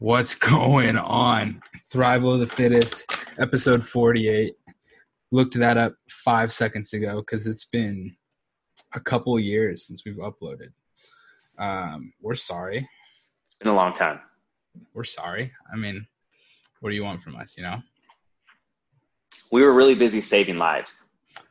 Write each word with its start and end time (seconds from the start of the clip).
What's 0.00 0.34
going 0.36 0.96
on? 0.96 1.60
Thrival 1.92 2.34
of 2.34 2.40
the 2.40 2.46
Fittest, 2.46 3.04
episode 3.36 3.84
48. 3.84 4.54
Looked 5.32 5.58
that 5.58 5.76
up 5.76 5.94
five 6.08 6.52
seconds 6.52 6.92
ago 6.92 7.16
because 7.16 7.48
it's 7.48 7.64
been 7.64 8.14
a 8.94 9.00
couple 9.00 9.36
years 9.40 9.84
since 9.88 10.04
we've 10.04 10.14
uploaded. 10.14 10.68
Um, 11.58 12.12
we're 12.20 12.36
sorry. 12.36 12.88
It's 13.46 13.56
been 13.58 13.72
a 13.72 13.74
long 13.74 13.92
time. 13.92 14.20
We're 14.94 15.02
sorry. 15.02 15.50
I 15.72 15.76
mean, 15.76 16.06
what 16.78 16.90
do 16.90 16.94
you 16.94 17.02
want 17.02 17.20
from 17.20 17.34
us, 17.34 17.56
you 17.56 17.64
know? 17.64 17.82
We 19.50 19.64
were 19.64 19.74
really 19.74 19.96
busy 19.96 20.20
saving 20.20 20.58
lives, 20.58 21.06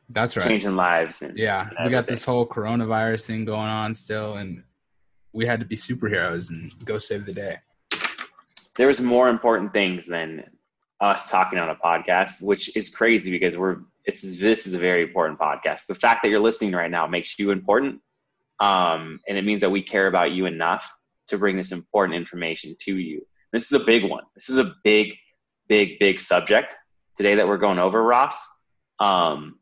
That's 0.08 0.34
right. 0.38 0.46
changing 0.46 0.74
lives. 0.74 1.20
And, 1.20 1.36
Yeah, 1.36 1.68
and 1.76 1.84
we 1.84 1.90
got 1.90 2.06
this 2.06 2.24
whole 2.24 2.46
coronavirus 2.48 3.26
thing 3.26 3.44
going 3.44 3.68
on 3.68 3.94
still, 3.94 4.36
and 4.36 4.62
we 5.34 5.44
had 5.44 5.60
to 5.60 5.66
be 5.66 5.76
superheroes 5.76 6.48
and 6.48 6.72
go 6.86 6.98
save 6.98 7.26
the 7.26 7.34
day. 7.34 7.58
There 8.78 8.86
was 8.86 9.00
more 9.00 9.28
important 9.28 9.72
things 9.72 10.06
than 10.06 10.44
us 11.00 11.28
talking 11.28 11.58
on 11.58 11.68
a 11.68 11.74
podcast, 11.74 12.40
which 12.40 12.76
is 12.76 12.88
crazy 12.88 13.30
because 13.30 13.56
we're 13.56 13.78
it's 14.04 14.22
this 14.38 14.66
is 14.66 14.74
a 14.74 14.78
very 14.78 15.02
important 15.02 15.38
podcast. 15.38 15.86
The 15.86 15.96
fact 15.96 16.22
that 16.22 16.30
you're 16.30 16.40
listening 16.40 16.72
right 16.72 16.90
now 16.90 17.06
makes 17.06 17.38
you 17.38 17.50
important, 17.50 18.00
um, 18.60 19.20
and 19.28 19.36
it 19.36 19.44
means 19.44 19.60
that 19.60 19.70
we 19.70 19.82
care 19.82 20.06
about 20.06 20.30
you 20.30 20.46
enough 20.46 20.88
to 21.26 21.36
bring 21.36 21.56
this 21.56 21.72
important 21.72 22.16
information 22.16 22.74
to 22.82 22.96
you. 22.96 23.26
This 23.52 23.64
is 23.64 23.72
a 23.72 23.80
big 23.80 24.04
one. 24.04 24.24
This 24.34 24.48
is 24.48 24.58
a 24.58 24.74
big, 24.84 25.14
big, 25.68 25.98
big 25.98 26.20
subject 26.20 26.76
today 27.16 27.34
that 27.34 27.48
we're 27.48 27.58
going 27.58 27.78
over, 27.78 28.02
Ross. 28.02 28.38
Um, 29.00 29.58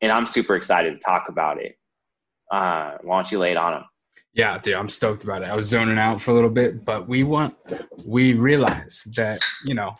and 0.00 0.10
I'm 0.10 0.26
super 0.26 0.56
excited 0.56 0.94
to 0.94 1.00
talk 1.00 1.28
about 1.28 1.60
it. 1.60 1.76
Uh, 2.50 2.96
why 3.02 3.18
don't 3.18 3.30
you 3.30 3.38
lay 3.38 3.52
it 3.52 3.56
on 3.56 3.74
him? 3.74 3.84
Yeah, 4.32 4.58
dude, 4.58 4.74
I'm 4.74 4.88
stoked 4.88 5.24
about 5.24 5.42
it. 5.42 5.48
I 5.48 5.56
was 5.56 5.68
zoning 5.68 5.98
out 5.98 6.20
for 6.22 6.30
a 6.30 6.34
little 6.34 6.50
bit, 6.50 6.84
but 6.84 7.08
we 7.08 7.24
want 7.24 7.56
we 8.04 8.34
realize 8.34 9.06
that 9.16 9.40
you 9.66 9.74
know, 9.74 9.94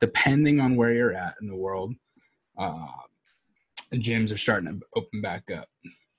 depending 0.00 0.60
on 0.60 0.76
where 0.76 0.92
you're 0.92 1.14
at 1.14 1.34
in 1.40 1.48
the 1.48 1.56
world, 1.56 1.94
uh, 2.58 2.86
gyms 3.94 4.32
are 4.32 4.38
starting 4.38 4.68
to 4.68 4.86
open 4.96 5.22
back 5.22 5.50
up. 5.50 5.68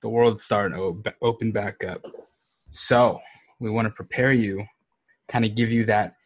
The 0.02 0.08
world's 0.08 0.42
starting 0.42 0.76
to 0.76 1.14
open 1.22 1.52
back 1.52 1.84
up. 1.84 2.04
So 2.70 3.20
we 3.60 3.70
want 3.70 3.86
to 3.86 3.94
prepare 3.94 4.32
you, 4.32 4.64
kind 5.28 5.44
of 5.44 5.54
give 5.54 5.70
you 5.70 5.84
that 5.86 6.16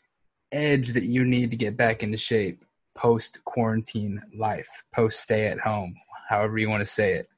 edge 0.52 0.92
that 0.92 1.04
you 1.04 1.24
need 1.24 1.50
to 1.50 1.56
get 1.56 1.76
back 1.76 2.02
into 2.02 2.16
shape 2.16 2.64
post 2.96 3.44
quarantine 3.44 4.20
life, 4.36 4.68
post 4.94 5.20
stay 5.20 5.46
at 5.46 5.60
home, 5.60 5.94
however 6.28 6.58
you 6.58 6.68
want 6.68 6.80
to 6.80 6.90
say 6.90 7.12
it. 7.12 7.28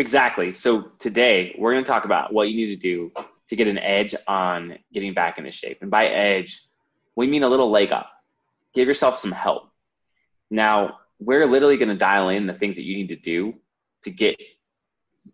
Exactly. 0.00 0.54
So 0.54 0.92
today 0.98 1.54
we're 1.58 1.74
going 1.74 1.84
to 1.84 1.90
talk 1.90 2.06
about 2.06 2.32
what 2.32 2.48
you 2.48 2.56
need 2.56 2.74
to 2.74 2.80
do 2.80 3.12
to 3.50 3.54
get 3.54 3.66
an 3.66 3.76
edge 3.76 4.14
on 4.26 4.78
getting 4.94 5.12
back 5.12 5.36
into 5.36 5.52
shape. 5.52 5.82
And 5.82 5.90
by 5.90 6.06
edge, 6.06 6.64
we 7.16 7.26
mean 7.26 7.42
a 7.42 7.48
little 7.50 7.70
leg 7.70 7.92
up. 7.92 8.10
Give 8.74 8.88
yourself 8.88 9.18
some 9.18 9.30
help. 9.30 9.64
Now, 10.50 11.00
we're 11.18 11.44
literally 11.44 11.76
going 11.76 11.90
to 11.90 11.96
dial 11.96 12.30
in 12.30 12.46
the 12.46 12.54
things 12.54 12.76
that 12.76 12.84
you 12.84 12.96
need 12.96 13.08
to 13.08 13.16
do 13.16 13.56
to 14.04 14.10
get 14.10 14.36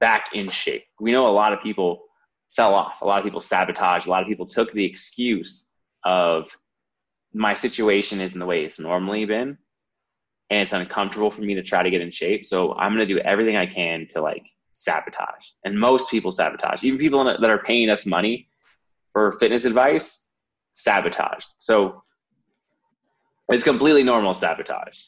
back 0.01 0.31
in 0.35 0.51
shape. 0.51 0.83
We 0.99 1.13
know 1.13 1.27
a 1.27 1.31
lot 1.31 1.53
of 1.53 1.63
people 1.63 2.03
fell 2.49 2.75
off. 2.75 3.03
A 3.03 3.07
lot 3.07 3.19
of 3.19 3.25
people 3.25 3.41
sabotaged. 3.41 4.09
A 4.09 4.11
lot 4.11 4.23
of 4.23 4.29
people 4.29 4.47
took 4.47 4.73
the 4.73 4.85
excuse 4.85 5.69
of 6.03 6.51
my 7.33 7.55
situation 7.55 8.21
isn't 8.21 8.41
the 8.41 8.47
way 8.47 8.65
it's 8.65 8.81
normally 8.81 9.27
been 9.27 9.59
and 10.51 10.61
it's 10.61 10.73
uncomfortable 10.73 11.31
for 11.31 11.43
me 11.43 11.55
to 11.55 11.63
try 11.63 11.83
to 11.83 11.91
get 11.91 12.01
in 12.01 12.11
shape. 12.11 12.47
So 12.47 12.75
I'm 12.75 12.95
going 12.95 13.07
to 13.07 13.15
do 13.15 13.21
everything 13.21 13.57
I 13.57 13.67
can 13.67 14.07
to 14.13 14.21
like 14.21 14.47
sabotage. 14.73 15.45
And 15.65 15.79
most 15.79 16.11
people 16.11 16.31
sabotage. 16.31 16.85
Even 16.85 16.99
people 16.99 17.25
that 17.25 17.51
are 17.51 17.63
paying 17.63 17.91
us 17.91 18.07
money 18.07 18.49
for 19.13 19.33
fitness 19.41 19.65
advice, 19.65 20.29
sabotage. 20.73 21.43
So 21.59 22.03
it's 23.49 23.65
completely 23.65 24.03
normal 24.03 24.35
sabotage. 24.35 24.99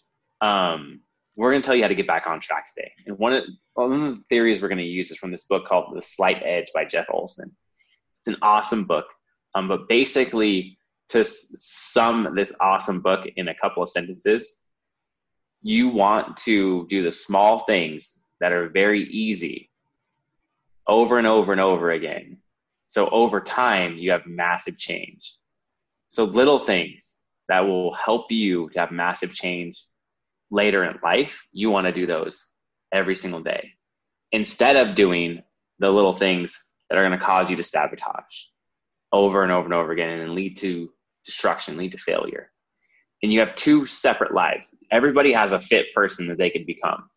Um, 0.41 1.01
we're 1.37 1.51
going 1.53 1.63
to 1.63 1.67
tell 1.67 1.75
you 1.75 1.83
how 1.83 1.89
to 1.89 1.95
get 1.95 2.07
back 2.07 2.27
on 2.27 2.41
track 2.41 2.75
today. 2.75 2.91
And 3.07 3.19
one 3.19 3.33
of, 3.33 3.45
one 3.75 3.93
of 3.93 4.01
the 4.01 4.23
theories 4.29 4.61
we're 4.61 4.69
going 4.69 4.79
to 4.79 4.85
use 4.85 5.11
is 5.11 5.19
from 5.19 5.31
this 5.31 5.45
book 5.45 5.67
called 5.67 5.97
The 5.97 6.03
Slight 6.03 6.43
Edge 6.45 6.67
by 6.75 6.85
Jeff 6.85 7.07
Olson. 7.13 7.55
It's 8.19 8.27
an 8.27 8.37
awesome 8.43 8.85
book. 8.85 9.07
Um, 9.55 9.69
but 9.69 9.89
basically, 9.89 10.79
to 11.11 11.25
sum 11.25 12.35
this 12.35 12.55
awesome 12.61 13.01
book 13.01 13.27
in 13.37 13.49
a 13.49 13.55
couple 13.55 13.83
of 13.83 13.91
sentences, 13.91 14.57
you 15.69 15.89
want 15.91 16.39
to 16.39 16.87
do 16.89 17.03
the 17.03 17.13
small 17.13 17.59
things 17.59 18.23
that 18.41 18.53
are 18.53 18.71
very 18.71 19.03
easy 19.03 19.71
over 20.87 21.19
and 21.19 21.27
over 21.27 21.53
and 21.53 21.61
over 21.61 21.91
again. 21.91 22.39
So 22.87 23.07
over 23.11 23.43
time, 23.43 23.99
you 23.99 24.13
have 24.13 24.25
massive 24.25 24.79
change. 24.79 25.35
So 26.09 26.25
little 26.25 26.59
things 26.59 27.17
that 27.51 27.67
will 27.67 27.93
help 27.93 28.33
you 28.33 28.71
to 28.71 28.81
have 28.81 28.91
massive 28.91 29.35
change 29.35 29.85
later 30.51 30.85
in 30.85 30.99
life, 31.03 31.47
you 31.53 31.69
want 31.69 31.87
to 31.87 31.93
do 31.93 32.07
those 32.07 32.47
every 32.91 33.15
single 33.15 33.43
day 33.43 33.73
instead 34.33 34.77
of 34.77 34.95
doing 34.95 35.43
the 35.81 35.91
little 35.91 36.15
things 36.15 36.59
that 36.89 36.97
are 36.97 37.07
going 37.07 37.19
to 37.19 37.23
cause 37.23 37.51
you 37.51 37.57
to 37.57 37.63
sabotage 37.63 38.25
over 39.13 39.43
and 39.43 39.53
over 39.53 39.67
and 39.67 39.75
over 39.75 39.93
again 39.93 40.21
and 40.21 40.33
lead 40.33 40.57
to 40.57 40.91
destruction, 41.27 41.77
lead 41.77 41.93
to 41.93 41.99
failure 41.99 42.51
and 43.23 43.33
you 43.33 43.41
have 43.41 43.57
two 43.57 43.87
separate 43.87 44.33
lives. 44.33 44.75
Everybody 44.91 45.33
has 45.33 45.53
a 45.53 45.61
fit 45.61 45.93
person 45.95 46.29
that 46.29 46.39
they 46.39 46.51
could 46.51 46.67
become. 46.67 47.09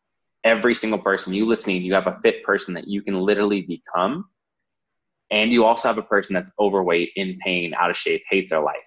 Every 0.43 0.73
single 0.73 0.99
person 0.99 1.33
you 1.33 1.45
listening, 1.45 1.83
you 1.83 1.93
have 1.93 2.07
a 2.07 2.19
fit 2.23 2.43
person 2.43 2.73
that 2.73 2.87
you 2.87 3.01
can 3.01 3.19
literally 3.19 3.61
become. 3.61 4.25
And 5.29 5.51
you 5.51 5.63
also 5.63 5.87
have 5.87 5.97
a 5.97 6.03
person 6.03 6.33
that's 6.33 6.51
overweight, 6.59 7.11
in 7.15 7.37
pain, 7.43 7.73
out 7.73 7.89
of 7.89 7.97
shape, 7.97 8.23
hates 8.29 8.49
their 8.49 8.61
life. 8.61 8.77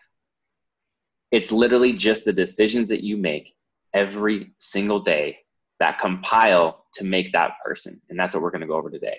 It's 1.31 1.51
literally 1.51 1.93
just 1.93 2.25
the 2.25 2.33
decisions 2.33 2.89
that 2.89 3.03
you 3.03 3.17
make 3.17 3.55
every 3.93 4.53
single 4.59 5.01
day 5.01 5.39
that 5.81 5.99
compile 5.99 6.85
to 6.95 7.05
make 7.05 7.33
that 7.33 7.53
person. 7.65 8.01
And 8.11 8.19
that's 8.19 8.35
what 8.35 8.43
we're 8.43 8.51
going 8.51 8.61
to 8.61 8.67
go 8.67 8.75
over 8.77 8.91
today. 8.91 9.19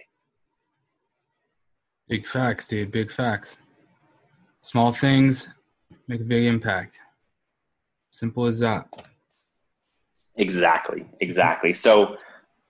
Big 2.07 2.27
facts, 2.27 2.67
dude. 2.67 2.91
Big 2.91 3.11
facts. 3.11 3.57
Small 4.61 4.93
things 4.93 5.49
make 6.07 6.21
a 6.21 6.23
big 6.23 6.45
impact. 6.45 6.99
Simple 8.15 8.45
as 8.45 8.59
that. 8.59 8.87
Exactly, 10.37 11.05
exactly. 11.19 11.73
So, 11.73 12.15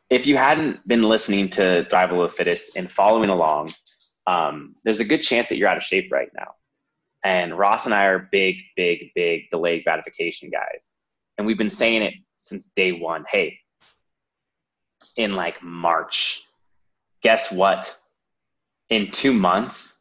if 0.09 0.25
you 0.25 0.37
hadn't 0.37 0.87
been 0.87 1.03
listening 1.03 1.51
to 1.51 1.85
of 1.91 2.09
the 2.09 2.33
Fittest 2.35 2.75
and 2.75 2.89
following 2.89 3.29
along, 3.29 3.69
um, 4.25 4.75
there's 4.83 4.99
a 4.99 5.05
good 5.05 5.21
chance 5.21 5.49
that 5.49 5.57
you're 5.57 5.69
out 5.69 5.77
of 5.77 5.83
shape 5.83 6.11
right 6.11 6.29
now. 6.35 6.55
And 7.23 7.55
Ross 7.55 7.85
and 7.85 7.93
I 7.93 8.05
are 8.05 8.27
big, 8.31 8.57
big, 8.75 9.11
big 9.13 9.51
delayed 9.51 9.83
gratification 9.83 10.49
guys. 10.49 10.95
And 11.37 11.45
we've 11.45 11.59
been 11.59 11.69
saying 11.69 12.01
it 12.01 12.15
since 12.37 12.63
day 12.75 12.91
one. 12.91 13.23
Hey, 13.31 13.59
in 15.15 15.33
like 15.33 15.61
March, 15.61 16.43
guess 17.21 17.51
what? 17.51 17.95
In 18.89 19.11
two 19.11 19.33
months, 19.33 19.97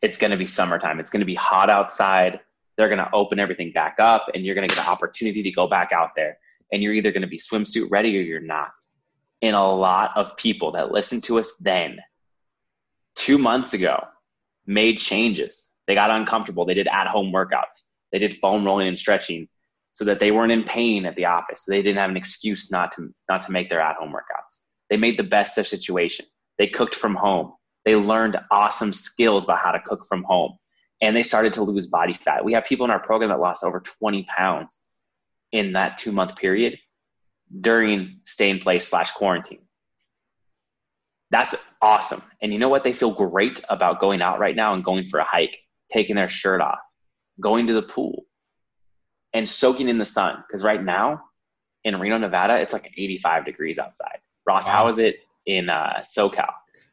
it's 0.00 0.16
going 0.16 0.30
to 0.30 0.38
be 0.38 0.46
summertime. 0.46 1.00
It's 1.00 1.10
going 1.10 1.20
to 1.20 1.26
be 1.26 1.34
hot 1.34 1.68
outside. 1.68 2.40
They're 2.76 2.88
going 2.88 2.98
to 2.98 3.10
open 3.12 3.38
everything 3.38 3.72
back 3.72 3.96
up, 3.98 4.26
and 4.34 4.44
you're 4.44 4.54
going 4.54 4.68
to 4.68 4.74
get 4.74 4.84
an 4.84 4.90
opportunity 4.90 5.42
to 5.42 5.50
go 5.50 5.66
back 5.66 5.92
out 5.92 6.10
there. 6.16 6.38
And 6.72 6.82
you're 6.82 6.94
either 6.94 7.12
going 7.12 7.22
to 7.22 7.28
be 7.28 7.38
swimsuit 7.38 7.88
ready 7.90 8.16
or 8.16 8.22
you're 8.22 8.40
not. 8.40 8.70
And 9.42 9.56
a 9.56 9.62
lot 9.62 10.12
of 10.16 10.36
people 10.36 10.72
that 10.72 10.92
listened 10.92 11.24
to 11.24 11.38
us 11.38 11.52
then, 11.60 11.98
two 13.16 13.38
months 13.38 13.74
ago, 13.74 14.04
made 14.66 14.98
changes. 14.98 15.70
They 15.86 15.94
got 15.94 16.10
uncomfortable. 16.10 16.64
They 16.64 16.74
did 16.74 16.88
at 16.88 17.06
home 17.06 17.32
workouts. 17.32 17.82
They 18.12 18.18
did 18.18 18.36
foam 18.36 18.64
rolling 18.64 18.88
and 18.88 18.98
stretching 18.98 19.48
so 19.92 20.04
that 20.04 20.20
they 20.20 20.30
weren't 20.30 20.52
in 20.52 20.62
pain 20.64 21.06
at 21.06 21.16
the 21.16 21.24
office. 21.24 21.64
They 21.66 21.82
didn't 21.82 21.98
have 21.98 22.10
an 22.10 22.16
excuse 22.16 22.70
not 22.70 22.92
to, 22.92 23.12
not 23.28 23.42
to 23.42 23.52
make 23.52 23.68
their 23.68 23.80
at 23.80 23.96
home 23.96 24.12
workouts. 24.12 24.64
They 24.88 24.96
made 24.96 25.18
the 25.18 25.24
best 25.24 25.58
of 25.58 25.66
situation. 25.66 26.26
They 26.58 26.66
cooked 26.66 26.94
from 26.94 27.14
home. 27.14 27.54
They 27.84 27.96
learned 27.96 28.38
awesome 28.50 28.92
skills 28.92 29.44
about 29.44 29.58
how 29.58 29.72
to 29.72 29.80
cook 29.80 30.06
from 30.06 30.22
home. 30.24 30.56
And 31.00 31.16
they 31.16 31.22
started 31.22 31.54
to 31.54 31.62
lose 31.62 31.86
body 31.86 32.18
fat. 32.22 32.44
We 32.44 32.52
have 32.52 32.64
people 32.64 32.84
in 32.84 32.90
our 32.90 33.00
program 33.00 33.30
that 33.30 33.40
lost 33.40 33.64
over 33.64 33.80
20 33.80 34.24
pounds 34.24 34.78
in 35.52 35.72
that 35.72 35.98
two 35.98 36.12
month 36.12 36.36
period 36.36 36.78
during 37.60 38.20
stay 38.24 38.50
in 38.50 38.58
place 38.58 38.86
slash 38.86 39.10
quarantine. 39.12 39.62
That's 41.30 41.54
awesome. 41.80 42.22
And 42.42 42.52
you 42.52 42.58
know 42.58 42.68
what? 42.68 42.84
They 42.84 42.92
feel 42.92 43.12
great 43.12 43.62
about 43.68 44.00
going 44.00 44.20
out 44.20 44.38
right 44.40 44.54
now 44.54 44.74
and 44.74 44.84
going 44.84 45.08
for 45.08 45.20
a 45.20 45.24
hike, 45.24 45.56
taking 45.90 46.16
their 46.16 46.28
shirt 46.28 46.60
off, 46.60 46.80
going 47.40 47.66
to 47.68 47.72
the 47.72 47.82
pool, 47.82 48.24
and 49.32 49.48
soaking 49.48 49.88
in 49.88 49.98
the 49.98 50.04
sun. 50.04 50.42
Because 50.46 50.64
right 50.64 50.82
now 50.82 51.22
in 51.84 51.98
Reno, 51.98 52.18
Nevada, 52.18 52.56
it's 52.56 52.72
like 52.72 52.92
85 52.96 53.44
degrees 53.46 53.78
outside. 53.78 54.18
Ross, 54.46 54.66
Wow. 54.66 54.72
how 54.72 54.88
is 54.88 54.98
it 54.98 55.16
in 55.46 55.68
uh, 55.70 56.02
SoCal? 56.02 56.50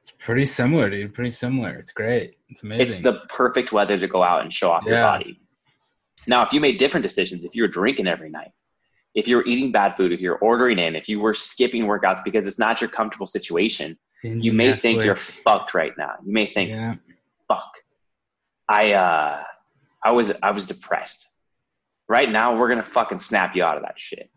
It's 0.07 0.23
pretty 0.23 0.45
similar, 0.45 0.89
dude. 0.89 1.13
Pretty 1.13 1.31
similar. 1.31 1.75
It's 1.75 1.91
great. 1.91 2.37
It's 2.47 2.63
amazing. 2.63 2.87
It's 2.87 2.99
the 2.99 3.19
perfect 3.27 3.73
weather 3.73 3.97
to 3.97 4.07
go 4.07 4.23
out 4.23 4.41
and 4.41 4.53
show 4.53 4.71
off 4.71 4.85
your 4.85 5.01
body. 5.01 5.41
Now, 6.27 6.43
if 6.43 6.53
you 6.53 6.61
made 6.61 6.77
different 6.77 7.03
decisions, 7.03 7.43
if 7.43 7.55
you 7.55 7.63
were 7.63 7.67
drinking 7.67 8.07
every 8.07 8.29
night, 8.29 8.51
if 9.15 9.27
you 9.27 9.35
were 9.35 9.45
eating 9.45 9.73
bad 9.73 9.97
food, 9.97 10.13
if 10.13 10.21
you're 10.21 10.37
ordering 10.37 10.79
in, 10.79 10.95
if 10.95 11.09
you 11.09 11.19
were 11.19 11.33
skipping 11.33 11.83
workouts 11.83 12.23
because 12.23 12.47
it's 12.47 12.57
not 12.57 12.79
your 12.79 12.89
comfortable 12.89 13.27
situation, 13.27 13.97
Binge 14.23 14.45
you 14.45 14.53
may 14.53 14.73
think 14.73 15.03
you're 15.03 15.17
fucked 15.17 15.73
right 15.73 15.91
now. 15.97 16.13
You 16.25 16.31
may 16.31 16.45
think, 16.45 16.69
yeah. 16.69 16.95
fuck. 17.49 17.71
I 18.69 18.93
uh, 18.93 19.43
I 20.03 20.11
was 20.11 20.31
I 20.41 20.51
was 20.51 20.67
depressed. 20.67 21.29
Right 22.07 22.31
now, 22.31 22.57
we're 22.57 22.69
gonna 22.69 22.83
fucking 22.83 23.19
snap 23.19 23.57
you 23.57 23.63
out 23.63 23.75
of 23.75 23.83
that 23.83 23.99
shit. 23.99 24.29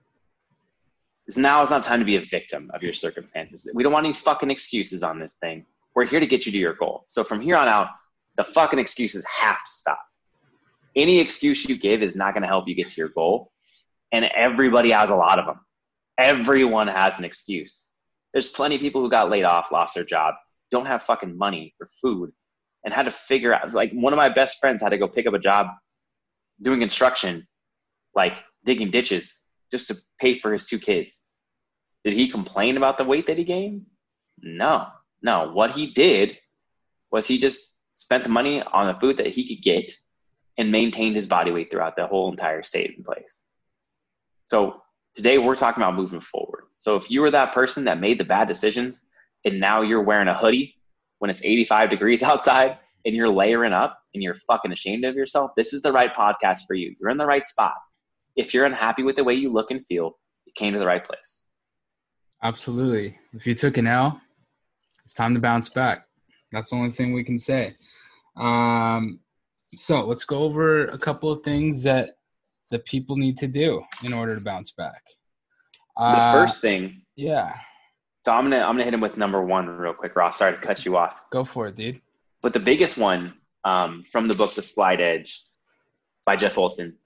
Now 1.36 1.62
is 1.62 1.70
not 1.70 1.84
time 1.84 1.98
to 1.98 2.04
be 2.04 2.16
a 2.16 2.20
victim 2.20 2.70
of 2.74 2.82
your 2.82 2.92
circumstances. 2.92 3.68
We 3.74 3.82
don't 3.82 3.92
want 3.92 4.06
any 4.06 4.14
fucking 4.14 4.50
excuses 4.50 5.02
on 5.02 5.18
this 5.18 5.36
thing. 5.40 5.66
We're 5.94 6.06
here 6.06 6.20
to 6.20 6.26
get 6.26 6.46
you 6.46 6.52
to 6.52 6.58
your 6.58 6.74
goal. 6.74 7.04
So 7.08 7.24
from 7.24 7.40
here 7.40 7.56
on 7.56 7.68
out, 7.68 7.88
the 8.36 8.44
fucking 8.44 8.78
excuses 8.78 9.24
have 9.24 9.56
to 9.56 9.72
stop. 9.72 10.00
Any 10.96 11.20
excuse 11.20 11.64
you 11.64 11.76
give 11.76 12.02
is 12.02 12.16
not 12.16 12.34
going 12.34 12.42
to 12.42 12.48
help 12.48 12.68
you 12.68 12.74
get 12.74 12.88
to 12.90 12.96
your 12.96 13.08
goal. 13.10 13.52
And 14.12 14.24
everybody 14.36 14.90
has 14.90 15.10
a 15.10 15.16
lot 15.16 15.38
of 15.38 15.46
them. 15.46 15.60
Everyone 16.18 16.88
has 16.88 17.18
an 17.18 17.24
excuse. 17.24 17.88
There's 18.32 18.48
plenty 18.48 18.76
of 18.76 18.80
people 18.80 19.00
who 19.00 19.10
got 19.10 19.30
laid 19.30 19.44
off, 19.44 19.72
lost 19.72 19.94
their 19.94 20.04
job, 20.04 20.34
don't 20.70 20.86
have 20.86 21.02
fucking 21.02 21.36
money 21.36 21.74
for 21.76 21.86
food, 22.00 22.32
and 22.84 22.94
had 22.94 23.04
to 23.04 23.10
figure 23.10 23.52
out. 23.54 23.72
Like 23.72 23.92
one 23.92 24.12
of 24.12 24.16
my 24.16 24.28
best 24.28 24.58
friends 24.58 24.82
had 24.82 24.90
to 24.90 24.98
go 24.98 25.08
pick 25.08 25.26
up 25.26 25.34
a 25.34 25.38
job 25.38 25.66
doing 26.62 26.80
construction, 26.80 27.46
like 28.14 28.42
digging 28.64 28.90
ditches, 28.90 29.39
just 29.70 29.88
to 29.88 29.96
pay 30.18 30.38
for 30.38 30.52
his 30.52 30.66
two 30.66 30.78
kids. 30.78 31.22
Did 32.04 32.14
he 32.14 32.28
complain 32.28 32.76
about 32.76 32.98
the 32.98 33.04
weight 33.04 33.26
that 33.26 33.38
he 33.38 33.44
gained? 33.44 33.86
No, 34.40 34.86
no. 35.22 35.50
What 35.52 35.72
he 35.72 35.88
did 35.88 36.38
was 37.10 37.26
he 37.26 37.38
just 37.38 37.76
spent 37.94 38.24
the 38.24 38.30
money 38.30 38.62
on 38.62 38.86
the 38.86 38.98
food 38.98 39.18
that 39.18 39.26
he 39.26 39.46
could 39.46 39.62
get 39.62 39.92
and 40.56 40.72
maintained 40.72 41.16
his 41.16 41.26
body 41.26 41.50
weight 41.50 41.70
throughout 41.70 41.96
the 41.96 42.06
whole 42.06 42.30
entire 42.30 42.62
state 42.62 42.94
in 42.96 43.04
place. 43.04 43.44
So 44.46 44.82
today 45.14 45.38
we're 45.38 45.56
talking 45.56 45.82
about 45.82 45.94
moving 45.94 46.20
forward. 46.20 46.64
So 46.78 46.96
if 46.96 47.10
you 47.10 47.20
were 47.20 47.30
that 47.30 47.52
person 47.52 47.84
that 47.84 48.00
made 48.00 48.18
the 48.18 48.24
bad 48.24 48.48
decisions 48.48 49.02
and 49.44 49.60
now 49.60 49.82
you're 49.82 50.02
wearing 50.02 50.28
a 50.28 50.36
hoodie 50.36 50.76
when 51.18 51.30
it's 51.30 51.42
85 51.42 51.90
degrees 51.90 52.22
outside 52.24 52.78
and 53.04 53.14
you're 53.14 53.28
layering 53.28 53.72
up 53.72 53.98
and 54.14 54.22
you're 54.22 54.34
fucking 54.34 54.72
ashamed 54.72 55.04
of 55.04 55.14
yourself, 55.14 55.52
this 55.56 55.72
is 55.72 55.82
the 55.82 55.92
right 55.92 56.14
podcast 56.14 56.66
for 56.66 56.74
you. 56.74 56.94
You're 57.00 57.10
in 57.10 57.18
the 57.18 57.26
right 57.26 57.46
spot. 57.46 57.74
If 58.36 58.54
you're 58.54 58.66
unhappy 58.66 59.02
with 59.02 59.16
the 59.16 59.24
way 59.24 59.34
you 59.34 59.52
look 59.52 59.70
and 59.70 59.84
feel, 59.86 60.18
you 60.44 60.52
came 60.54 60.72
to 60.72 60.78
the 60.78 60.86
right 60.86 61.04
place. 61.04 61.44
Absolutely. 62.42 63.18
If 63.34 63.46
you 63.46 63.54
took 63.54 63.76
an 63.76 63.86
L, 63.86 64.20
it's 65.04 65.14
time 65.14 65.34
to 65.34 65.40
bounce 65.40 65.68
back. 65.68 66.06
That's 66.52 66.70
the 66.70 66.76
only 66.76 66.90
thing 66.90 67.12
we 67.12 67.24
can 67.24 67.38
say. 67.38 67.76
Um, 68.36 69.20
so 69.74 70.04
let's 70.06 70.24
go 70.24 70.38
over 70.38 70.86
a 70.86 70.98
couple 70.98 71.30
of 71.30 71.42
things 71.42 71.82
that 71.84 72.16
the 72.70 72.78
people 72.78 73.16
need 73.16 73.38
to 73.38 73.48
do 73.48 73.82
in 74.02 74.12
order 74.12 74.34
to 74.34 74.40
bounce 74.40 74.70
back. 74.70 75.02
Uh, 75.96 76.32
the 76.32 76.40
first 76.40 76.60
thing, 76.60 77.02
yeah. 77.16 77.54
So 78.24 78.32
I'm 78.32 78.44
gonna 78.44 78.58
I'm 78.58 78.74
gonna 78.74 78.84
hit 78.84 78.94
him 78.94 79.00
with 79.00 79.16
number 79.16 79.42
one 79.42 79.66
real 79.66 79.92
quick, 79.92 80.16
Ross. 80.16 80.38
Sorry 80.38 80.54
to 80.54 80.60
cut 80.60 80.84
you 80.84 80.96
off. 80.96 81.20
Go 81.32 81.44
for 81.44 81.68
it, 81.68 81.76
dude. 81.76 82.00
But 82.42 82.52
the 82.52 82.60
biggest 82.60 82.96
one 82.96 83.34
um, 83.64 84.04
from 84.10 84.28
the 84.28 84.34
book 84.34 84.54
The 84.54 84.62
Slight 84.62 85.00
Edge 85.00 85.42
by 86.24 86.36
Jeff 86.36 86.56
Olson. 86.56 86.96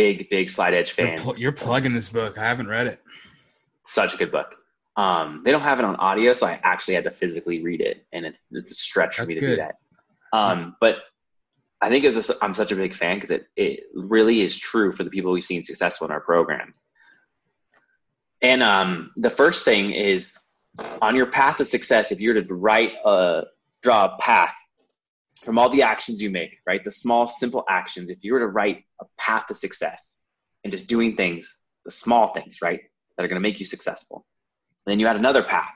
Big 0.00 0.30
big 0.30 0.48
Slight 0.48 0.72
Edge 0.72 0.92
fan. 0.92 1.08
You're, 1.08 1.16
pl- 1.18 1.38
you're 1.38 1.52
plugging 1.52 1.92
this 1.92 2.08
book. 2.08 2.38
I 2.38 2.44
haven't 2.44 2.68
read 2.68 2.86
it. 2.86 3.02
Such 3.84 4.14
a 4.14 4.16
good 4.16 4.32
book. 4.32 4.54
Um, 4.96 5.42
they 5.44 5.52
don't 5.52 5.60
have 5.62 5.78
it 5.78 5.84
on 5.84 5.96
audio, 5.96 6.32
so 6.32 6.46
I 6.46 6.58
actually 6.62 6.94
had 6.94 7.04
to 7.04 7.10
physically 7.10 7.62
read 7.62 7.80
it, 7.80 8.06
and 8.12 8.24
it's 8.24 8.46
it's 8.50 8.72
a 8.72 8.74
stretch 8.74 9.16
for 9.16 9.22
That's 9.22 9.28
me 9.28 9.34
to 9.34 9.40
good. 9.40 9.50
do 9.50 9.56
that. 9.56 9.74
Um, 10.32 10.76
but 10.80 10.96
I 11.82 11.88
think 11.88 12.04
as 12.04 12.30
I'm 12.42 12.54
such 12.54 12.72
a 12.72 12.76
big 12.76 12.94
fan 12.94 13.16
because 13.16 13.30
it 13.30 13.46
it 13.56 13.80
really 13.94 14.40
is 14.40 14.58
true 14.58 14.92
for 14.92 15.04
the 15.04 15.10
people 15.10 15.32
we've 15.32 15.44
seen 15.44 15.64
successful 15.64 16.06
in 16.06 16.12
our 16.12 16.20
program. 16.20 16.74
And 18.42 18.62
um, 18.62 19.10
the 19.16 19.30
first 19.30 19.64
thing 19.64 19.92
is 19.92 20.38
on 21.02 21.14
your 21.14 21.26
path 21.26 21.58
to 21.58 21.64
success. 21.64 22.10
If 22.10 22.20
you're 22.20 22.34
to 22.40 22.54
write 22.54 22.92
a 23.04 23.44
draw 23.82 24.04
a 24.06 24.18
path 24.20 24.54
from 25.40 25.58
all 25.58 25.70
the 25.70 25.82
actions 25.82 26.22
you 26.22 26.30
make, 26.30 26.58
right? 26.66 26.84
The 26.84 26.90
small, 26.90 27.26
simple 27.26 27.64
actions. 27.68 28.10
If 28.10 28.18
you 28.22 28.34
were 28.34 28.40
to 28.40 28.46
write 28.46 28.84
a 29.00 29.06
path 29.18 29.46
to 29.46 29.54
success 29.54 30.16
and 30.64 30.70
just 30.70 30.86
doing 30.86 31.16
things, 31.16 31.58
the 31.84 31.90
small 31.90 32.28
things, 32.28 32.60
right, 32.60 32.80
that 33.16 33.24
are 33.24 33.28
going 33.28 33.40
to 33.40 33.48
make 33.48 33.60
you 33.60 33.66
successful. 33.66 34.26
And 34.86 34.92
then 34.92 35.00
you 35.00 35.06
had 35.06 35.16
another 35.16 35.42
path, 35.42 35.72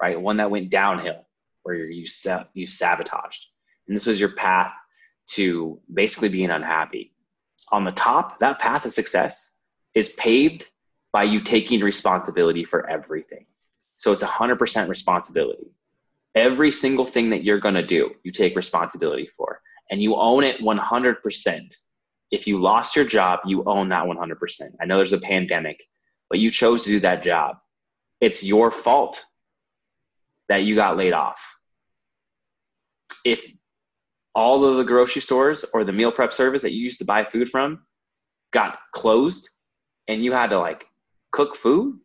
right? 0.00 0.20
One 0.20 0.36
that 0.38 0.50
went 0.50 0.70
downhill 0.70 1.26
where 1.62 1.76
you 1.76 2.06
you 2.54 2.66
sabotaged, 2.66 3.44
and 3.88 3.96
this 3.96 4.06
was 4.06 4.20
your 4.20 4.34
path 4.34 4.72
to 5.30 5.80
basically 5.92 6.28
being 6.28 6.50
unhappy. 6.50 7.12
On 7.72 7.84
the 7.84 7.92
top, 7.92 8.38
that 8.38 8.60
path 8.60 8.86
of 8.86 8.92
success 8.92 9.50
is 9.94 10.10
paved 10.10 10.68
by 11.12 11.24
you 11.24 11.40
taking 11.40 11.80
responsibility 11.80 12.64
for 12.64 12.88
everything. 12.88 13.46
So 13.96 14.12
it's 14.12 14.22
100% 14.22 14.88
responsibility. 14.88 15.72
Every 16.36 16.70
single 16.70 17.06
thing 17.06 17.30
that 17.30 17.44
you're 17.44 17.58
going 17.58 17.74
to 17.74 17.86
do, 17.86 18.10
you 18.22 18.30
take 18.30 18.54
responsibility 18.56 19.26
for, 19.36 19.60
and 19.90 20.02
you 20.02 20.16
own 20.16 20.44
it 20.44 20.60
100%. 20.60 21.74
If 22.30 22.46
you 22.46 22.58
lost 22.58 22.94
your 22.94 23.06
job, 23.06 23.40
you 23.46 23.64
own 23.64 23.88
that 23.88 24.04
100%. 24.04 24.36
I 24.80 24.84
know 24.84 24.98
there's 24.98 25.14
a 25.14 25.18
pandemic, 25.18 25.82
but 26.28 26.38
you 26.38 26.50
chose 26.50 26.84
to 26.84 26.90
do 26.90 27.00
that 27.00 27.24
job. 27.24 27.56
It's 28.20 28.44
your 28.44 28.70
fault 28.70 29.24
that 30.50 30.64
you 30.64 30.74
got 30.74 30.98
laid 30.98 31.14
off. 31.14 31.40
If 33.24 33.50
all 34.34 34.64
of 34.64 34.76
the 34.76 34.84
grocery 34.84 35.22
stores 35.22 35.64
or 35.72 35.84
the 35.84 35.92
meal 35.92 36.12
prep 36.12 36.34
service 36.34 36.60
that 36.62 36.72
you 36.72 36.80
used 36.80 36.98
to 36.98 37.06
buy 37.06 37.24
food 37.24 37.48
from 37.48 37.80
got 38.52 38.78
closed 38.92 39.48
and 40.06 40.22
you 40.22 40.32
had 40.32 40.50
to 40.50 40.58
like 40.58 40.84
cook 41.32 41.56
food, 41.56 41.98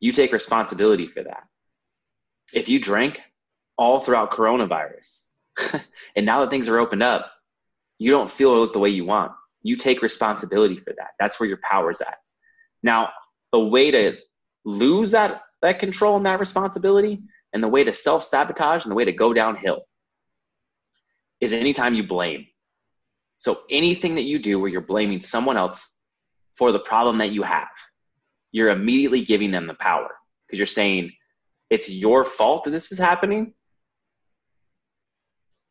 you 0.00 0.10
take 0.10 0.32
responsibility 0.32 1.06
for 1.06 1.22
that. 1.22 1.44
If 2.52 2.68
you 2.68 2.80
drank 2.80 3.22
all 3.78 4.00
throughout 4.00 4.32
coronavirus 4.32 5.22
and 6.16 6.26
now 6.26 6.40
that 6.40 6.50
things 6.50 6.68
are 6.68 6.78
opened 6.78 7.02
up, 7.02 7.30
you 7.98 8.10
don't 8.10 8.30
feel 8.30 8.70
the 8.70 8.78
way 8.78 8.90
you 8.90 9.04
want. 9.04 9.32
You 9.62 9.76
take 9.76 10.02
responsibility 10.02 10.76
for 10.76 10.94
that. 10.96 11.10
That's 11.18 11.40
where 11.40 11.48
your 11.48 11.58
power's 11.68 12.00
at. 12.00 12.18
Now, 12.82 13.10
the 13.52 13.58
way 13.58 13.90
to 13.90 14.16
lose 14.64 15.10
that, 15.12 15.42
that 15.62 15.80
control 15.80 16.16
and 16.16 16.26
that 16.26 16.40
responsibility 16.40 17.22
and 17.52 17.62
the 17.62 17.68
way 17.68 17.84
to 17.84 17.92
self 17.92 18.24
sabotage 18.24 18.84
and 18.84 18.90
the 18.90 18.94
way 18.94 19.04
to 19.04 19.12
go 19.12 19.32
downhill 19.32 19.82
is 21.40 21.52
anytime 21.52 21.94
you 21.94 22.04
blame. 22.04 22.46
So 23.38 23.62
anything 23.70 24.16
that 24.16 24.22
you 24.22 24.38
do 24.38 24.58
where 24.58 24.68
you're 24.68 24.80
blaming 24.80 25.20
someone 25.20 25.56
else 25.56 25.90
for 26.56 26.72
the 26.72 26.80
problem 26.80 27.18
that 27.18 27.30
you 27.30 27.42
have, 27.42 27.68
you're 28.52 28.70
immediately 28.70 29.24
giving 29.24 29.50
them 29.50 29.66
the 29.66 29.74
power 29.74 30.10
because 30.46 30.58
you're 30.58 30.66
saying 30.66 31.12
it's 31.70 31.88
your 31.88 32.24
fault 32.24 32.64
that 32.64 32.70
this 32.70 32.90
is 32.90 32.98
happening. 32.98 33.54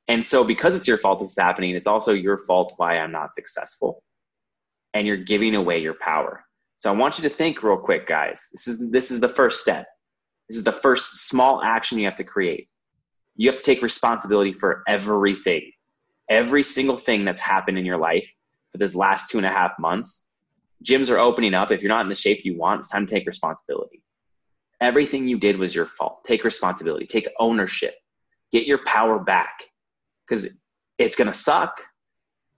And 0.08 0.26
so 0.26 0.44
because 0.44 0.76
it's 0.76 0.88
your 0.88 0.98
fault 0.98 1.22
it's 1.22 1.38
happening, 1.38 1.76
it's 1.76 1.88
also 1.88 2.14
your 2.14 2.40
fault 2.46 2.74
why 2.78 2.98
I'm 2.98 3.12
not 3.12 3.36
successful. 3.36 4.04
And 4.94 5.06
you're 5.06 5.18
giving 5.18 5.56
away 5.56 5.80
your 5.80 5.96
power. 5.96 6.44
So 6.78 6.92
I 6.92 6.96
want 6.96 7.18
you 7.18 7.24
to 7.28 7.36
think 7.36 7.62
real 7.62 7.78
quick, 7.78 8.08
guys. 8.08 8.42
This 8.52 8.68
is 8.68 8.90
this 8.90 9.12
is 9.12 9.20
the 9.20 9.30
first 9.30 9.62
step. 9.62 9.88
This 10.48 10.58
is 10.58 10.64
the 10.64 10.72
first 10.72 11.28
small 11.28 11.62
action 11.62 12.00
you 12.00 12.06
have 12.06 12.16
to 12.16 12.24
create 12.24 12.70
you 13.38 13.50
have 13.50 13.58
to 13.58 13.64
take 13.64 13.82
responsibility 13.82 14.52
for 14.52 14.84
everything, 14.88 15.72
every 16.30 16.64
single 16.64 16.98
thing 16.98 17.24
that's 17.24 17.40
happened 17.40 17.78
in 17.78 17.86
your 17.86 17.98
life 17.98 18.30
for 18.72 18.80
this 18.80 18.96
last 18.96 19.30
two 19.30 19.38
and 19.38 19.46
a 19.46 19.52
half 19.52 19.72
months. 19.80 20.24
Gyms 20.84 21.10
are 21.10 21.20
opening 21.20 21.54
up. 21.54 21.72
If 21.72 21.82
you're 21.82 21.90
not 21.90 22.02
in 22.02 22.10
the 22.10 22.16
shape 22.16 22.42
you 22.44 22.58
want, 22.58 22.82
it's 22.82 22.90
time 22.90 23.06
to 23.06 23.14
take 23.14 23.28
responsibility. 23.28 24.04
Everything 24.82 25.28
you 25.28 25.40
did 25.40 25.58
was 25.58 25.74
your 25.74 25.86
fault. 25.86 26.24
Take 26.26 26.44
responsibility, 26.44 27.06
take 27.06 27.30
ownership, 27.40 27.96
get 28.52 28.68
your 28.68 28.84
power 28.86 29.20
back 29.20 29.64
because 30.28 30.48
it's 30.98 31.16
going 31.16 31.32
to 31.32 31.38
suck. 31.38 31.82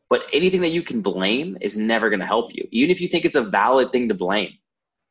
But 0.09 0.23
anything 0.33 0.61
that 0.61 0.69
you 0.69 0.81
can 0.81 1.01
blame 1.01 1.57
is 1.61 1.77
never 1.77 2.09
going 2.09 2.19
to 2.19 2.25
help 2.25 2.53
you. 2.53 2.67
Even 2.71 2.89
if 2.89 2.99
you 2.99 3.07
think 3.07 3.25
it's 3.25 3.35
a 3.35 3.43
valid 3.43 3.91
thing 3.91 4.07
to 4.09 4.15
blame, 4.15 4.53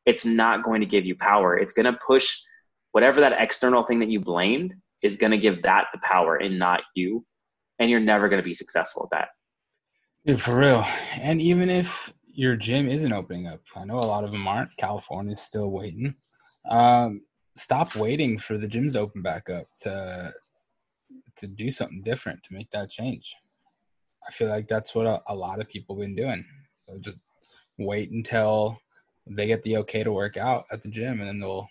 it's 0.05 0.25
not 0.25 0.63
going 0.63 0.81
to 0.81 0.87
give 0.87 1.05
you 1.05 1.15
power. 1.15 1.57
It's 1.57 1.73
going 1.73 1.85
to 1.85 1.97
push 2.05 2.37
whatever 2.91 3.21
that 3.21 3.41
external 3.41 3.83
thing 3.83 3.99
that 3.99 4.09
you 4.09 4.19
blamed 4.19 4.73
is 5.01 5.15
going 5.15 5.31
to 5.31 5.37
give 5.37 5.61
that 5.63 5.87
the 5.93 5.99
power 5.99 6.35
and 6.35 6.59
not 6.59 6.81
you. 6.95 7.25
And 7.79 7.89
you're 7.89 8.01
never 8.01 8.27
going 8.27 8.41
to 8.41 8.47
be 8.47 8.53
successful 8.53 9.07
at 9.11 9.29
that. 10.25 10.39
For 10.39 10.57
real. 10.57 10.85
And 11.15 11.41
even 11.41 11.69
if 11.69 12.13
your 12.25 12.57
gym 12.57 12.89
isn't 12.89 13.13
opening 13.13 13.47
up, 13.47 13.61
I 13.75 13.85
know 13.85 13.99
a 13.99 14.01
lot 14.01 14.25
of 14.25 14.31
them 14.31 14.47
aren't. 14.47 14.75
California's 14.77 15.39
still 15.39 15.71
waiting. 15.71 16.15
Um, 16.69 17.21
stop 17.55 17.95
waiting 17.95 18.37
for 18.37 18.57
the 18.57 18.67
gyms 18.67 18.93
to 18.93 18.99
open 18.99 19.21
back 19.21 19.49
up 19.49 19.67
to 19.81 20.33
to 21.39 21.47
do 21.47 21.69
something 21.69 22.01
different 22.01 22.43
to 22.43 22.53
make 22.53 22.69
that 22.71 22.89
change. 22.89 23.35
I 24.27 24.31
feel 24.31 24.49
like 24.49 24.67
that's 24.67 24.93
what 24.93 25.05
a, 25.05 25.21
a 25.27 25.35
lot 25.35 25.61
of 25.61 25.69
people 25.69 25.95
have 25.95 26.01
been 26.01 26.15
doing. 26.15 26.45
So 26.87 26.97
just 26.99 27.17
wait 27.77 28.11
until 28.11 28.79
they 29.27 29.47
get 29.47 29.63
the 29.63 29.77
okay 29.77 30.03
to 30.03 30.11
work 30.11 30.37
out 30.37 30.63
at 30.71 30.83
the 30.83 30.89
gym, 30.89 31.19
and 31.19 31.27
then 31.27 31.39
they'll 31.39 31.67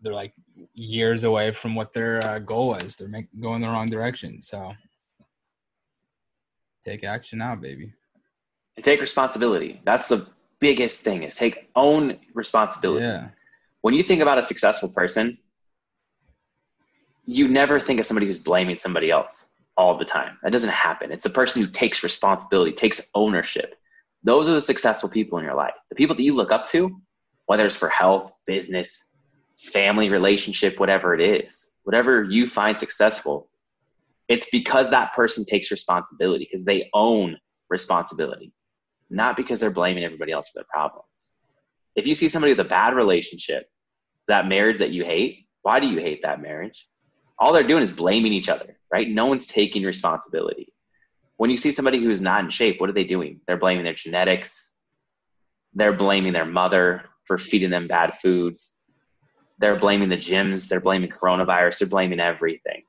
they're 0.00 0.14
like 0.14 0.32
years 0.74 1.24
away 1.24 1.52
from 1.52 1.74
what 1.74 1.92
their 1.92 2.24
uh, 2.24 2.38
goal 2.38 2.68
was. 2.68 2.96
They're 2.96 3.08
make, 3.08 3.26
going 3.40 3.60
the 3.60 3.68
wrong 3.68 3.86
direction. 3.86 4.40
So 4.40 4.72
take 6.84 7.04
action 7.04 7.38
now, 7.38 7.54
baby. 7.54 7.92
And 8.76 8.84
take 8.84 9.00
responsibility. 9.00 9.80
That's 9.84 10.08
the 10.08 10.26
biggest 10.58 11.02
thing 11.02 11.22
is 11.24 11.34
take 11.34 11.68
own 11.76 12.18
responsibility. 12.34 13.04
Yeah. 13.04 13.28
When 13.82 13.94
you 13.94 14.02
think 14.02 14.22
about 14.22 14.38
a 14.38 14.42
successful 14.42 14.88
person, 14.88 15.36
you 17.24 17.48
never 17.48 17.78
think 17.78 18.00
of 18.00 18.06
somebody 18.06 18.26
who's 18.26 18.38
blaming 18.38 18.78
somebody 18.78 19.10
else 19.10 19.46
all 19.76 19.96
the 19.96 20.04
time. 20.04 20.38
That 20.42 20.52
doesn't 20.52 20.70
happen. 20.70 21.12
It's 21.12 21.24
the 21.24 21.30
person 21.30 21.62
who 21.62 21.70
takes 21.70 22.02
responsibility, 22.02 22.72
takes 22.72 23.00
ownership. 23.14 23.74
Those 24.24 24.48
are 24.48 24.54
the 24.54 24.60
successful 24.60 25.08
people 25.08 25.38
in 25.38 25.44
your 25.44 25.54
life. 25.54 25.74
The 25.88 25.96
people 25.96 26.16
that 26.16 26.22
you 26.22 26.34
look 26.34 26.52
up 26.52 26.66
to, 26.68 27.00
whether 27.46 27.66
it's 27.66 27.76
for 27.76 27.88
health, 27.88 28.32
business, 28.46 29.06
family, 29.56 30.10
relationship, 30.10 30.78
whatever 30.78 31.14
it 31.14 31.20
is, 31.20 31.70
whatever 31.84 32.24
you 32.24 32.46
find 32.46 32.78
successful, 32.78 33.48
it's 34.28 34.48
because 34.50 34.90
that 34.90 35.12
person 35.14 35.44
takes 35.44 35.70
responsibility, 35.70 36.48
because 36.50 36.64
they 36.64 36.88
own 36.94 37.36
responsibility, 37.68 38.52
not 39.10 39.36
because 39.36 39.60
they're 39.60 39.70
blaming 39.70 40.04
everybody 40.04 40.32
else 40.32 40.48
for 40.48 40.58
their 40.60 40.66
problems. 40.72 41.32
If 41.96 42.06
you 42.06 42.14
see 42.14 42.28
somebody 42.28 42.52
with 42.52 42.60
a 42.60 42.68
bad 42.68 42.94
relationship, 42.94 43.68
that 44.28 44.48
marriage 44.48 44.78
that 44.78 44.90
you 44.90 45.04
hate, 45.04 45.46
why 45.62 45.80
do 45.80 45.86
you 45.86 45.98
hate 45.98 46.22
that 46.22 46.40
marriage? 46.40 46.86
All 47.42 47.52
they're 47.52 47.64
doing 47.64 47.82
is 47.82 47.90
blaming 47.90 48.32
each 48.32 48.48
other, 48.48 48.76
right? 48.92 49.08
No 49.08 49.26
one's 49.26 49.48
taking 49.48 49.82
responsibility. 49.82 50.72
When 51.38 51.50
you 51.50 51.56
see 51.56 51.72
somebody 51.72 51.98
who's 51.98 52.20
not 52.20 52.44
in 52.44 52.50
shape, 52.50 52.80
what 52.80 52.88
are 52.88 52.92
they 52.92 53.02
doing? 53.02 53.40
They're 53.48 53.56
blaming 53.56 53.82
their 53.82 53.94
genetics. 53.94 54.70
They're 55.74 55.92
blaming 55.92 56.34
their 56.34 56.46
mother 56.46 57.02
for 57.24 57.38
feeding 57.38 57.70
them 57.70 57.88
bad 57.88 58.14
foods. 58.14 58.76
They're 59.58 59.74
blaming 59.74 60.08
the 60.08 60.16
gyms. 60.16 60.68
They're 60.68 60.78
blaming 60.78 61.10
coronavirus. 61.10 61.80
They're 61.80 61.88
blaming 61.88 62.20
everything. 62.20 62.84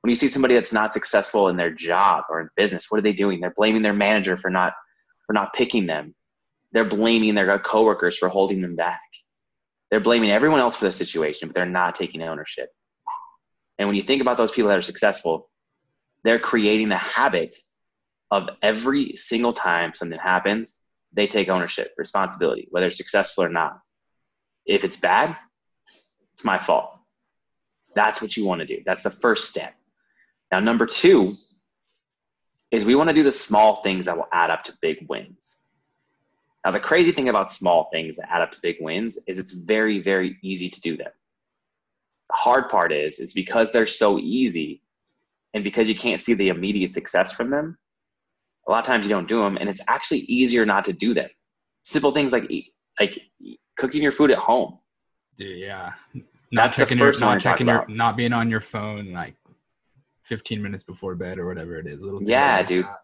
When 0.00 0.08
you 0.08 0.14
see 0.14 0.28
somebody 0.28 0.54
that's 0.54 0.72
not 0.72 0.94
successful 0.94 1.48
in 1.48 1.58
their 1.58 1.70
job 1.70 2.24
or 2.30 2.40
in 2.40 2.48
business, 2.56 2.86
what 2.88 2.96
are 3.00 3.02
they 3.02 3.12
doing? 3.12 3.38
They're 3.38 3.52
blaming 3.54 3.82
their 3.82 3.92
manager 3.92 4.38
for 4.38 4.48
not 4.48 4.72
for 5.26 5.34
not 5.34 5.52
picking 5.52 5.84
them. 5.84 6.14
They're 6.72 6.86
blaming 6.86 7.34
their 7.34 7.58
coworkers 7.58 8.16
for 8.16 8.30
holding 8.30 8.62
them 8.62 8.76
back. 8.76 9.02
They're 9.90 10.00
blaming 10.00 10.30
everyone 10.30 10.60
else 10.60 10.76
for 10.76 10.86
the 10.86 10.92
situation, 10.92 11.48
but 11.48 11.54
they're 11.54 11.66
not 11.66 11.96
taking 11.96 12.22
ownership. 12.22 12.70
And 13.78 13.88
when 13.88 13.96
you 13.96 14.02
think 14.02 14.22
about 14.22 14.36
those 14.36 14.52
people 14.52 14.68
that 14.68 14.78
are 14.78 14.82
successful, 14.82 15.50
they're 16.22 16.38
creating 16.38 16.90
a 16.92 16.96
habit 16.96 17.56
of 18.30 18.48
every 18.62 19.16
single 19.16 19.52
time 19.52 19.92
something 19.94 20.18
happens, 20.18 20.78
they 21.12 21.26
take 21.26 21.48
ownership, 21.48 21.92
responsibility, 21.96 22.66
whether 22.70 22.86
it's 22.86 22.96
successful 22.96 23.44
or 23.44 23.48
not. 23.48 23.80
If 24.66 24.84
it's 24.84 24.96
bad, 24.96 25.36
it's 26.32 26.44
my 26.44 26.58
fault. 26.58 26.98
That's 27.94 28.20
what 28.20 28.36
you 28.36 28.44
want 28.44 28.60
to 28.60 28.66
do. 28.66 28.82
That's 28.84 29.04
the 29.04 29.10
first 29.10 29.50
step. 29.50 29.74
Now, 30.50 30.60
number 30.60 30.86
two 30.86 31.34
is 32.70 32.84
we 32.84 32.96
want 32.96 33.08
to 33.08 33.14
do 33.14 33.22
the 33.22 33.32
small 33.32 33.82
things 33.82 34.06
that 34.06 34.16
will 34.16 34.28
add 34.32 34.50
up 34.50 34.64
to 34.64 34.72
big 34.80 35.06
wins. 35.08 35.60
Now, 36.64 36.72
the 36.72 36.80
crazy 36.80 37.12
thing 37.12 37.28
about 37.28 37.52
small 37.52 37.88
things 37.92 38.16
that 38.16 38.32
add 38.32 38.42
up 38.42 38.52
to 38.52 38.58
big 38.62 38.76
wins 38.80 39.18
is 39.26 39.38
it's 39.38 39.52
very, 39.52 40.00
very 40.00 40.38
easy 40.42 40.70
to 40.70 40.80
do 40.80 40.96
them. 40.96 41.10
Hard 42.32 42.68
part 42.68 42.92
is, 42.92 43.18
is 43.18 43.32
because 43.32 43.70
they're 43.72 43.86
so 43.86 44.18
easy 44.18 44.82
and 45.52 45.62
because 45.62 45.88
you 45.88 45.94
can't 45.94 46.20
see 46.20 46.34
the 46.34 46.48
immediate 46.48 46.92
success 46.92 47.32
from 47.32 47.50
them, 47.50 47.78
a 48.66 48.70
lot 48.70 48.80
of 48.80 48.86
times 48.86 49.04
you 49.04 49.10
don't 49.10 49.28
do 49.28 49.42
them 49.42 49.56
and 49.60 49.68
it's 49.68 49.82
actually 49.88 50.20
easier 50.20 50.64
not 50.66 50.84
to 50.86 50.92
do 50.92 51.14
them. 51.14 51.28
Simple 51.84 52.10
things 52.10 52.32
like 52.32 52.50
like 52.98 53.20
cooking 53.76 54.02
your 54.02 54.12
food 54.12 54.30
at 54.30 54.38
home. 54.38 54.78
Yeah. 55.36 55.92
Not 56.50 56.66
That's 56.66 56.76
checking 56.76 56.98
your 56.98 57.18
not 57.18 57.40
checking 57.40 57.68
your 57.68 57.86
not 57.88 58.16
being 58.16 58.32
on 58.32 58.48
your 58.50 58.60
phone 58.60 59.12
like 59.12 59.34
15 60.22 60.62
minutes 60.62 60.84
before 60.84 61.14
bed 61.14 61.38
or 61.38 61.46
whatever 61.46 61.78
it 61.78 61.86
is. 61.86 62.02
Little 62.02 62.22
yeah, 62.22 62.58
like 62.58 62.66
dude. 62.66 62.84
That. 62.84 63.00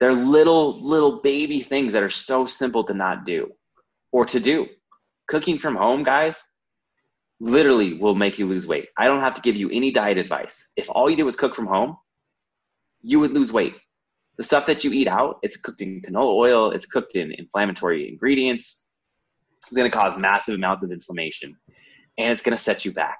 They're 0.00 0.12
little, 0.12 0.80
little 0.80 1.20
baby 1.20 1.60
things 1.60 1.92
that 1.92 2.02
are 2.02 2.10
so 2.10 2.46
simple 2.46 2.84
to 2.84 2.94
not 2.94 3.24
do 3.24 3.52
or 4.12 4.24
to 4.26 4.38
do. 4.38 4.68
Cooking 5.26 5.58
from 5.58 5.76
home, 5.76 6.02
guys, 6.02 6.42
literally 7.40 7.94
will 7.94 8.14
make 8.14 8.38
you 8.38 8.46
lose 8.46 8.66
weight. 8.66 8.88
I 8.96 9.06
don't 9.06 9.20
have 9.20 9.34
to 9.34 9.40
give 9.40 9.56
you 9.56 9.70
any 9.70 9.90
diet 9.90 10.18
advice. 10.18 10.66
If 10.76 10.88
all 10.90 11.08
you 11.08 11.16
do 11.16 11.28
is 11.28 11.36
cook 11.36 11.54
from 11.54 11.66
home, 11.66 11.96
you 13.02 13.20
would 13.20 13.32
lose 13.32 13.52
weight. 13.52 13.74
The 14.36 14.44
stuff 14.44 14.66
that 14.66 14.84
you 14.84 14.92
eat 14.92 15.08
out, 15.08 15.38
it's 15.42 15.56
cooked 15.56 15.80
in 15.80 16.00
canola 16.02 16.34
oil, 16.34 16.70
it's 16.70 16.86
cooked 16.86 17.16
in 17.16 17.32
inflammatory 17.32 18.08
ingredients. 18.08 18.84
It's 19.62 19.72
going 19.72 19.90
to 19.90 19.96
cause 19.96 20.16
massive 20.16 20.54
amounts 20.54 20.84
of 20.84 20.92
inflammation 20.92 21.56
and 22.18 22.32
it's 22.32 22.42
going 22.42 22.56
to 22.56 22.62
set 22.62 22.84
you 22.84 22.92
back. 22.92 23.18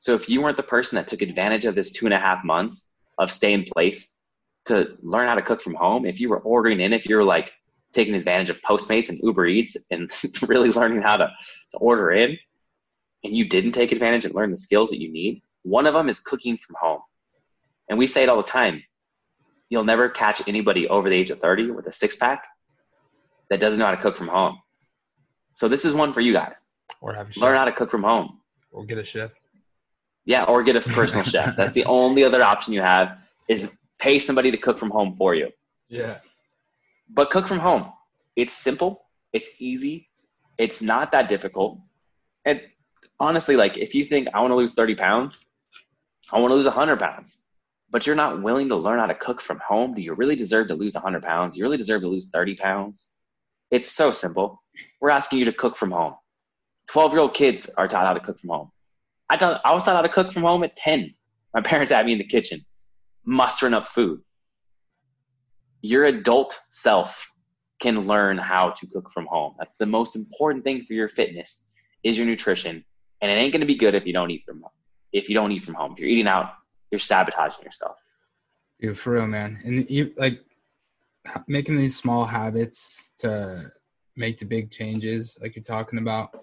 So 0.00 0.14
if 0.14 0.28
you 0.28 0.42
weren't 0.42 0.56
the 0.56 0.62
person 0.62 0.96
that 0.96 1.08
took 1.08 1.22
advantage 1.22 1.64
of 1.64 1.74
this 1.74 1.90
two 1.90 2.04
and 2.06 2.14
a 2.14 2.18
half 2.18 2.44
months 2.44 2.86
of 3.18 3.30
stay 3.32 3.52
in 3.52 3.64
place 3.64 4.10
to 4.66 4.96
learn 5.02 5.28
how 5.28 5.34
to 5.34 5.42
cook 5.42 5.62
from 5.62 5.74
home, 5.74 6.04
if 6.04 6.20
you 6.20 6.28
were 6.28 6.40
ordering 6.40 6.80
in, 6.80 6.92
if 6.92 7.06
you 7.06 7.16
were 7.16 7.24
like 7.24 7.50
taking 7.92 8.14
advantage 8.14 8.50
of 8.50 8.60
Postmates 8.60 9.08
and 9.08 9.18
Uber 9.22 9.46
Eats 9.46 9.76
and 9.90 10.10
really 10.48 10.70
learning 10.70 11.02
how 11.02 11.16
to, 11.16 11.30
to 11.70 11.78
order 11.78 12.12
in, 12.12 12.36
and 13.24 13.34
you 13.34 13.48
didn't 13.48 13.72
take 13.72 13.90
advantage 13.90 14.24
and 14.24 14.34
learn 14.34 14.50
the 14.50 14.56
skills 14.56 14.90
that 14.90 15.00
you 15.00 15.10
need, 15.10 15.42
one 15.62 15.86
of 15.86 15.94
them 15.94 16.08
is 16.08 16.20
cooking 16.20 16.58
from 16.58 16.76
home. 16.78 17.00
And 17.88 17.98
we 17.98 18.06
say 18.06 18.22
it 18.22 18.28
all 18.28 18.36
the 18.36 18.42
time. 18.42 18.82
You'll 19.70 19.84
never 19.84 20.08
catch 20.08 20.46
anybody 20.46 20.86
over 20.88 21.08
the 21.08 21.16
age 21.16 21.30
of 21.30 21.40
30 21.40 21.70
with 21.70 21.86
a 21.86 21.92
six 21.92 22.16
pack 22.16 22.44
that 23.50 23.60
doesn't 23.60 23.78
know 23.78 23.86
how 23.86 23.94
to 23.94 24.00
cook 24.00 24.16
from 24.16 24.28
home. 24.28 24.58
So 25.54 25.68
this 25.68 25.84
is 25.84 25.94
one 25.94 26.12
for 26.12 26.20
you 26.20 26.32
guys. 26.32 26.56
Or 27.00 27.14
have 27.14 27.34
learn 27.36 27.56
how 27.56 27.64
to 27.64 27.72
cook 27.72 27.90
from 27.90 28.02
home. 28.02 28.40
Or 28.70 28.84
get 28.84 28.98
a 28.98 29.04
chef. 29.04 29.30
Yeah, 30.26 30.44
or 30.44 30.62
get 30.62 30.76
a 30.76 30.80
personal 30.80 31.24
chef. 31.24 31.56
That's 31.56 31.74
the 31.74 31.84
only 31.84 32.24
other 32.24 32.42
option 32.42 32.72
you 32.72 32.82
have 32.82 33.18
is 33.48 33.70
pay 33.98 34.18
somebody 34.18 34.50
to 34.50 34.56
cook 34.56 34.78
from 34.78 34.90
home 34.90 35.16
for 35.16 35.34
you. 35.34 35.50
Yeah. 35.88 36.18
But 37.08 37.30
cook 37.30 37.46
from 37.46 37.58
home. 37.58 37.92
It's 38.36 38.52
simple. 38.52 39.04
It's 39.32 39.48
easy. 39.58 40.08
It's 40.58 40.80
not 40.82 41.12
that 41.12 41.28
difficult. 41.28 41.78
And 42.44 42.60
honestly, 43.24 43.56
like 43.56 43.78
if 43.78 43.94
you 43.94 44.04
think 44.04 44.28
I 44.34 44.40
want 44.40 44.50
to 44.50 44.56
lose 44.56 44.74
30 44.74 44.94
pounds, 44.94 45.44
I 46.30 46.38
want 46.38 46.50
to 46.50 46.56
lose 46.56 46.66
100 46.66 46.98
pounds, 46.98 47.38
but 47.90 48.06
you're 48.06 48.16
not 48.16 48.42
willing 48.42 48.68
to 48.68 48.76
learn 48.76 48.98
how 48.98 49.06
to 49.06 49.14
cook 49.14 49.40
from 49.40 49.60
home, 49.66 49.94
do 49.94 50.02
you 50.02 50.14
really 50.14 50.36
deserve 50.36 50.68
to 50.68 50.74
lose 50.74 50.94
100 50.94 51.22
pounds? 51.22 51.56
You 51.56 51.64
really 51.64 51.76
deserve 51.76 52.02
to 52.02 52.08
lose 52.08 52.28
30 52.28 52.56
pounds? 52.56 53.08
It's 53.70 53.90
so 53.90 54.12
simple. 54.12 54.62
We're 55.00 55.10
asking 55.10 55.38
you 55.38 55.46
to 55.46 55.52
cook 55.52 55.76
from 55.76 55.90
home. 55.90 56.14
12 56.88 57.12
year 57.12 57.20
old 57.22 57.34
kids 57.34 57.70
are 57.78 57.88
taught 57.88 58.06
how 58.06 58.12
to 58.12 58.20
cook 58.20 58.38
from 58.38 58.50
home. 58.50 58.70
I, 59.30 59.36
taught, 59.36 59.60
I 59.64 59.72
was 59.72 59.84
taught 59.84 59.96
how 59.96 60.02
to 60.02 60.08
cook 60.08 60.32
from 60.32 60.42
home 60.42 60.62
at 60.62 60.76
10. 60.76 61.14
My 61.54 61.60
parents 61.72 61.92
had 61.92 62.04
me 62.04 62.12
in 62.12 62.18
the 62.18 62.26
kitchen 62.26 62.64
mustering 63.24 63.72
up 63.72 63.88
food. 63.88 64.20
Your 65.80 66.04
adult 66.04 66.58
self 66.70 67.32
can 67.80 68.06
learn 68.06 68.36
how 68.36 68.70
to 68.70 68.86
cook 68.86 69.10
from 69.12 69.26
home. 69.26 69.54
That's 69.58 69.78
the 69.78 69.86
most 69.86 70.14
important 70.14 70.62
thing 70.64 70.84
for 70.84 70.92
your 70.92 71.08
fitness 71.08 71.64
is 72.02 72.18
your 72.18 72.26
nutrition. 72.26 72.84
And 73.24 73.32
it 73.32 73.36
ain't 73.36 73.52
going 73.54 73.62
to 73.62 73.66
be 73.66 73.76
good 73.76 73.94
if 73.94 74.04
you 74.04 74.12
don't 74.12 74.30
eat 74.30 74.42
from 74.44 74.60
home. 74.60 74.70
If 75.10 75.30
you 75.30 75.34
don't 75.34 75.50
eat 75.50 75.64
from 75.64 75.72
home, 75.72 75.92
if 75.92 75.98
you're 75.98 76.10
eating 76.10 76.26
out, 76.26 76.52
you're 76.90 76.98
sabotaging 76.98 77.64
yourself. 77.64 77.96
Dude, 78.78 78.98
for 78.98 79.12
real, 79.12 79.26
man. 79.26 79.58
And 79.64 79.88
you 79.88 80.12
like 80.18 80.40
making 81.48 81.78
these 81.78 81.96
small 81.96 82.26
habits 82.26 83.12
to 83.20 83.72
make 84.14 84.38
the 84.38 84.44
big 84.44 84.70
changes, 84.70 85.38
like 85.40 85.56
you're 85.56 85.62
talking 85.62 85.98
about. 85.98 86.38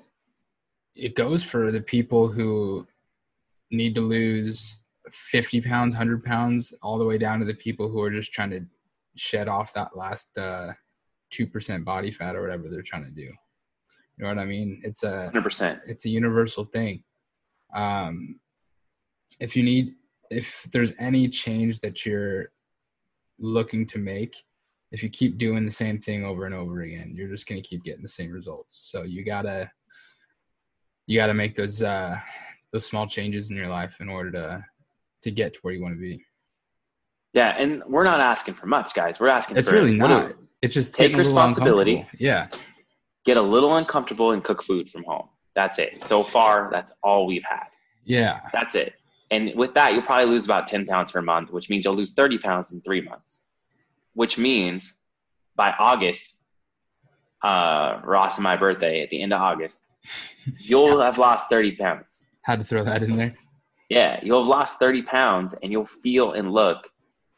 It 0.96 1.16
goes 1.16 1.44
for 1.44 1.72
the 1.72 1.82
people 1.82 2.30
who 2.30 2.88
need 3.70 3.94
to 3.94 4.02
lose 4.02 4.80
50 5.12 5.62
pounds, 5.62 5.94
100 5.94 6.24
pounds, 6.24 6.74
all 6.82 6.98
the 6.98 7.06
way 7.06 7.20
down 7.20 7.42
to 7.42 7.46
the 7.46 7.54
people 7.54 7.90
who 7.90 8.02
are 8.02 8.10
just 8.10 8.34
trying 8.34 8.50
to 8.50 8.66
shed 9.16 9.48
off 9.48 9.72
that 9.74 9.96
last 9.96 10.36
uh, 10.36 10.74
2% 11.32 11.86
body 11.86 12.10
fat 12.10 12.36
or 12.36 12.42
whatever 12.42 12.70
they're 12.70 12.82
trying 12.82 13.06
to 13.06 13.12
do. 13.12 13.32
You 14.22 14.28
know 14.28 14.36
what 14.36 14.42
I 14.44 14.46
mean? 14.46 14.82
It's 14.84 15.01
a 15.01 15.32
100%. 15.34 15.82
It's 15.88 16.06
a 16.06 16.10
universal 16.10 16.66
thing. 16.66 17.04
Um, 17.74 18.40
if 19.40 19.56
you 19.56 19.63
need, 19.63 19.96
if 20.30 20.68
there's 20.72 20.94
any 21.00 21.28
change 21.28 21.80
that 21.80 22.06
you're 22.06 22.51
looking 23.40 23.88
to 23.88 23.98
make, 23.98 24.36
if 24.92 25.01
you 25.01 25.10
keep 25.10 25.40
doing 25.40 25.66
the 25.66 25.72
same 25.72 25.98
thing 25.98 26.24
over 26.24 26.46
and 26.46 26.54
over 26.54 26.82
again, 26.82 27.13
you're 27.16 27.30
just 27.30 27.48
going 27.48 27.60
to 27.60 27.68
keep 27.68 27.84
getting 27.84 28.04
the 28.04 28.08
same 28.08 28.30
results. 28.30 28.90
So 28.92 29.01
you 29.01 29.25
gotta, 29.25 29.72
you 31.08 31.18
gotta 31.18 31.34
make 31.34 31.56
those, 31.56 31.82
uh, 31.82 32.16
those 32.72 32.86
small 32.86 33.08
changes 33.08 33.50
in 33.50 33.56
your 33.56 33.70
life 33.70 33.96
in 34.00 34.08
order 34.08 34.32
to 34.32 34.66
to 35.24 35.32
get 35.32 35.54
to 35.54 35.60
where 35.62 35.74
you 35.74 35.82
want 35.82 35.94
to 35.94 36.00
be. 36.00 36.25
Yeah, 37.34 37.56
and 37.58 37.84
we're 37.88 38.04
not 38.04 38.20
asking 38.20 38.56
for 38.56 38.66
much, 38.66 38.94
guys. 38.94 39.20
We're 39.20 39.30
asking 39.30 39.58
it's 39.58 39.68
for 39.68 39.75
really 39.75 39.94
not. 39.94 40.34
It's 40.62 40.74
just 40.74 40.96
take 40.96 41.16
responsibility. 41.16 42.08
Yeah. 42.18 42.48
Get 43.25 43.38
a 43.38 43.42
little 43.42 43.75
uncomfortable 43.75 44.32
and 44.32 44.44
cook 44.44 44.63
food 44.63 44.90
from 44.90 45.04
home. 45.04 45.28
That's 45.56 45.80
it. 45.80 46.04
So 46.06 46.24
far, 46.24 46.70
that's 46.72 46.94
all 47.04 47.28
we've 47.28 47.44
had. 47.48 47.68
Yeah. 48.04 48.40
That's 48.54 48.75
it. 48.75 48.94
And 49.30 49.54
with 49.56 49.74
that, 49.75 49.94
you'll 49.94 50.01
probably 50.01 50.25
lose 50.25 50.46
about 50.46 50.68
10 50.68 50.86
pounds 50.86 51.12
per 51.12 51.22
month, 51.22 51.51
which 51.51 51.70
means 51.70 51.86
you'll 51.86 51.96
lose 51.96 52.13
30 52.13 52.38
pounds 52.40 52.72
in 52.74 52.82
three 52.82 53.01
months, 53.01 53.42
which 54.13 54.38
means 54.38 54.96
by 55.56 55.74
August, 55.78 56.36
uh, 57.44 58.01
Ross 58.04 58.38
and 58.38 58.44
my 58.44 58.58
birthday 58.58 59.01
at 59.01 59.10
the 59.10 59.22
end 59.22 59.34
of 59.34 59.42
August, 59.42 59.80
you'll 60.60 61.01
have 61.01 61.18
lost 61.18 61.50
30 61.50 61.75
pounds. 61.75 62.24
Had 62.44 62.60
to 62.60 62.66
throw 62.66 62.84
that 62.84 63.04
in 63.04 63.16
there. 63.16 63.34
Yeah, 63.90 64.20
you'll 64.24 64.42
have 64.42 64.50
lost 64.50 64.80
30 64.80 65.04
pounds 65.04 65.56
and 65.62 65.72
you'll 65.72 65.86
feel 65.86 66.32
and 66.34 66.51
look 66.51 66.90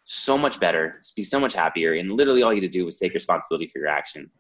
so 0.06 0.38
much 0.38 0.60
better, 0.60 1.02
be 1.16 1.24
so 1.24 1.40
much 1.40 1.54
happier. 1.54 1.94
And 1.94 2.12
literally 2.12 2.44
all 2.44 2.54
you 2.54 2.62
to 2.62 2.70
do 2.70 2.88
is 2.88 2.98
take 2.98 3.14
responsibility 3.14 3.68
for 3.68 3.80
your 3.80 3.88
actions 3.88 4.40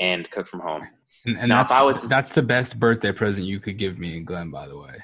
and 0.00 0.30
cook 0.30 0.46
from 0.46 0.60
home. 0.60 0.86
And, 1.24 1.38
and 1.38 1.48
now, 1.48 1.64
that's, 1.64 1.84
was, 1.84 2.08
that's 2.08 2.32
the 2.32 2.42
best 2.42 2.78
birthday 2.78 3.12
present 3.12 3.46
you 3.46 3.58
could 3.60 3.78
give 3.78 3.98
me 3.98 4.20
Glenn, 4.20 4.50
by 4.50 4.68
the 4.68 4.78
way. 4.78 4.94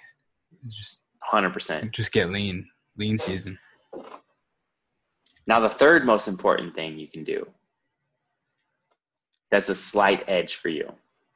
It's 0.65 0.77
just 0.77 1.01
100%. 1.31 1.91
Just 1.91 2.13
get 2.13 2.31
lean, 2.31 2.69
lean 2.97 3.19
season. 3.19 3.59
Now, 5.47 5.61
the 5.61 5.69
third 5.69 6.07
most 6.07 6.29
important 6.29 6.75
thing 6.75 6.99
you 6.99 7.09
can 7.09 7.25
do 7.25 7.47
that's 9.51 9.69
a 9.69 9.75
slight 9.75 10.25
edge 10.29 10.57
for 10.57 10.71
you, 10.71 10.91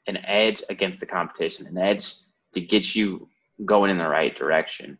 an 0.06 0.16
edge 0.24 0.62
against 0.70 1.00
the 1.00 1.06
competition, 1.06 1.66
an 1.66 1.76
edge 1.76 2.14
to 2.54 2.60
get 2.60 2.94
you 2.94 3.28
going 3.64 3.90
in 3.90 3.98
the 3.98 4.08
right 4.08 4.36
direction 4.36 4.98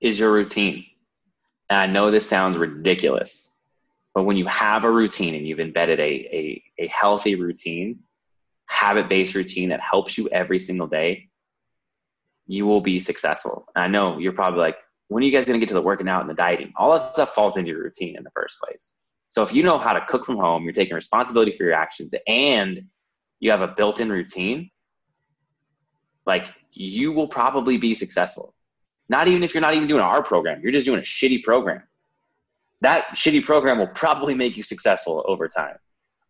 is 0.00 0.18
your 0.18 0.32
routine. 0.32 0.86
And 1.68 1.78
I 1.78 1.86
know 1.86 2.10
this 2.10 2.28
sounds 2.28 2.56
ridiculous, 2.56 3.49
but 4.14 4.24
when 4.24 4.36
you 4.36 4.46
have 4.46 4.84
a 4.84 4.90
routine 4.90 5.34
and 5.34 5.46
you've 5.46 5.60
embedded 5.60 6.00
a, 6.00 6.02
a, 6.02 6.62
a 6.78 6.86
healthy 6.88 7.36
routine, 7.36 8.00
habit 8.66 9.08
based 9.08 9.34
routine 9.34 9.70
that 9.70 9.80
helps 9.80 10.18
you 10.18 10.28
every 10.28 10.60
single 10.60 10.86
day, 10.86 11.28
you 12.46 12.66
will 12.66 12.80
be 12.80 12.98
successful. 12.98 13.66
And 13.74 13.84
I 13.84 13.88
know 13.88 14.18
you're 14.18 14.32
probably 14.32 14.60
like, 14.60 14.76
when 15.08 15.22
are 15.22 15.26
you 15.26 15.32
guys 15.32 15.44
going 15.44 15.58
to 15.58 15.64
get 15.64 15.68
to 15.68 15.74
the 15.74 15.82
working 15.82 16.08
out 16.08 16.20
and 16.20 16.30
the 16.30 16.34
dieting? 16.34 16.72
All 16.76 16.92
that 16.92 17.02
stuff 17.12 17.34
falls 17.34 17.56
into 17.56 17.70
your 17.70 17.82
routine 17.82 18.16
in 18.16 18.24
the 18.24 18.30
first 18.30 18.58
place. 18.60 18.94
So 19.28 19.44
if 19.44 19.52
you 19.52 19.62
know 19.62 19.78
how 19.78 19.92
to 19.92 20.04
cook 20.08 20.26
from 20.26 20.36
home, 20.36 20.64
you're 20.64 20.72
taking 20.72 20.94
responsibility 20.94 21.52
for 21.52 21.64
your 21.64 21.72
actions, 21.72 22.12
and 22.26 22.86
you 23.38 23.52
have 23.52 23.60
a 23.60 23.68
built 23.68 24.00
in 24.00 24.10
routine, 24.10 24.70
like 26.26 26.48
you 26.72 27.12
will 27.12 27.28
probably 27.28 27.76
be 27.76 27.94
successful. 27.94 28.54
Not 29.08 29.28
even 29.28 29.42
if 29.42 29.54
you're 29.54 29.60
not 29.60 29.74
even 29.74 29.88
doing 29.88 30.02
our 30.02 30.22
program, 30.22 30.60
you're 30.62 30.72
just 30.72 30.86
doing 30.86 31.00
a 31.00 31.04
shitty 31.04 31.42
program. 31.42 31.82
That 32.82 33.08
shitty 33.08 33.44
program 33.44 33.78
will 33.78 33.88
probably 33.88 34.34
make 34.34 34.56
you 34.56 34.62
successful 34.62 35.22
over 35.26 35.48
time. 35.48 35.76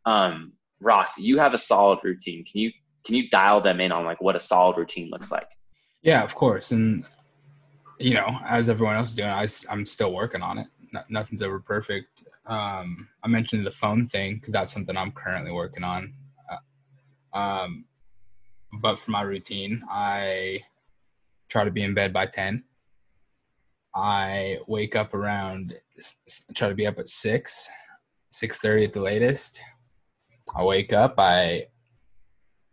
Um, 0.04 0.52
Ross, 0.80 1.18
you 1.18 1.38
have 1.38 1.54
a 1.54 1.58
solid 1.58 2.00
routine. 2.02 2.44
Can 2.44 2.60
you 2.60 2.72
can 3.04 3.14
you 3.14 3.30
dial 3.30 3.60
them 3.60 3.80
in 3.80 3.92
on 3.92 4.04
like 4.04 4.20
what 4.20 4.36
a 4.36 4.40
solid 4.40 4.76
routine 4.76 5.10
looks 5.10 5.30
like? 5.30 5.48
Yeah, 6.02 6.22
of 6.22 6.34
course. 6.34 6.70
And 6.70 7.04
you 7.98 8.14
know, 8.14 8.38
as 8.44 8.68
everyone 8.68 8.96
else 8.96 9.10
is 9.10 9.16
doing, 9.16 9.28
I, 9.28 9.46
I'm 9.68 9.84
still 9.84 10.12
working 10.12 10.42
on 10.42 10.58
it. 10.58 10.66
No, 10.92 11.02
nothing's 11.08 11.42
ever 11.42 11.60
perfect. 11.60 12.24
Um, 12.46 13.08
I 13.22 13.28
mentioned 13.28 13.66
the 13.66 13.70
phone 13.70 14.08
thing 14.08 14.36
because 14.36 14.52
that's 14.52 14.72
something 14.72 14.96
I'm 14.96 15.12
currently 15.12 15.52
working 15.52 15.84
on. 15.84 16.14
Uh, 16.50 17.38
um, 17.38 17.84
but 18.80 18.98
for 18.98 19.10
my 19.10 19.22
routine, 19.22 19.82
I 19.90 20.62
try 21.48 21.64
to 21.64 21.70
be 21.70 21.82
in 21.82 21.94
bed 21.94 22.12
by 22.12 22.26
10. 22.26 22.64
I 23.94 24.58
wake 24.66 24.94
up 24.96 25.14
around, 25.14 25.74
try 26.54 26.68
to 26.68 26.74
be 26.74 26.86
up 26.86 26.98
at 26.98 27.08
6, 27.08 27.70
6.30 28.32 28.84
at 28.86 28.92
the 28.92 29.00
latest. 29.00 29.60
I 30.54 30.62
wake 30.62 30.92
up, 30.92 31.14
I 31.18 31.66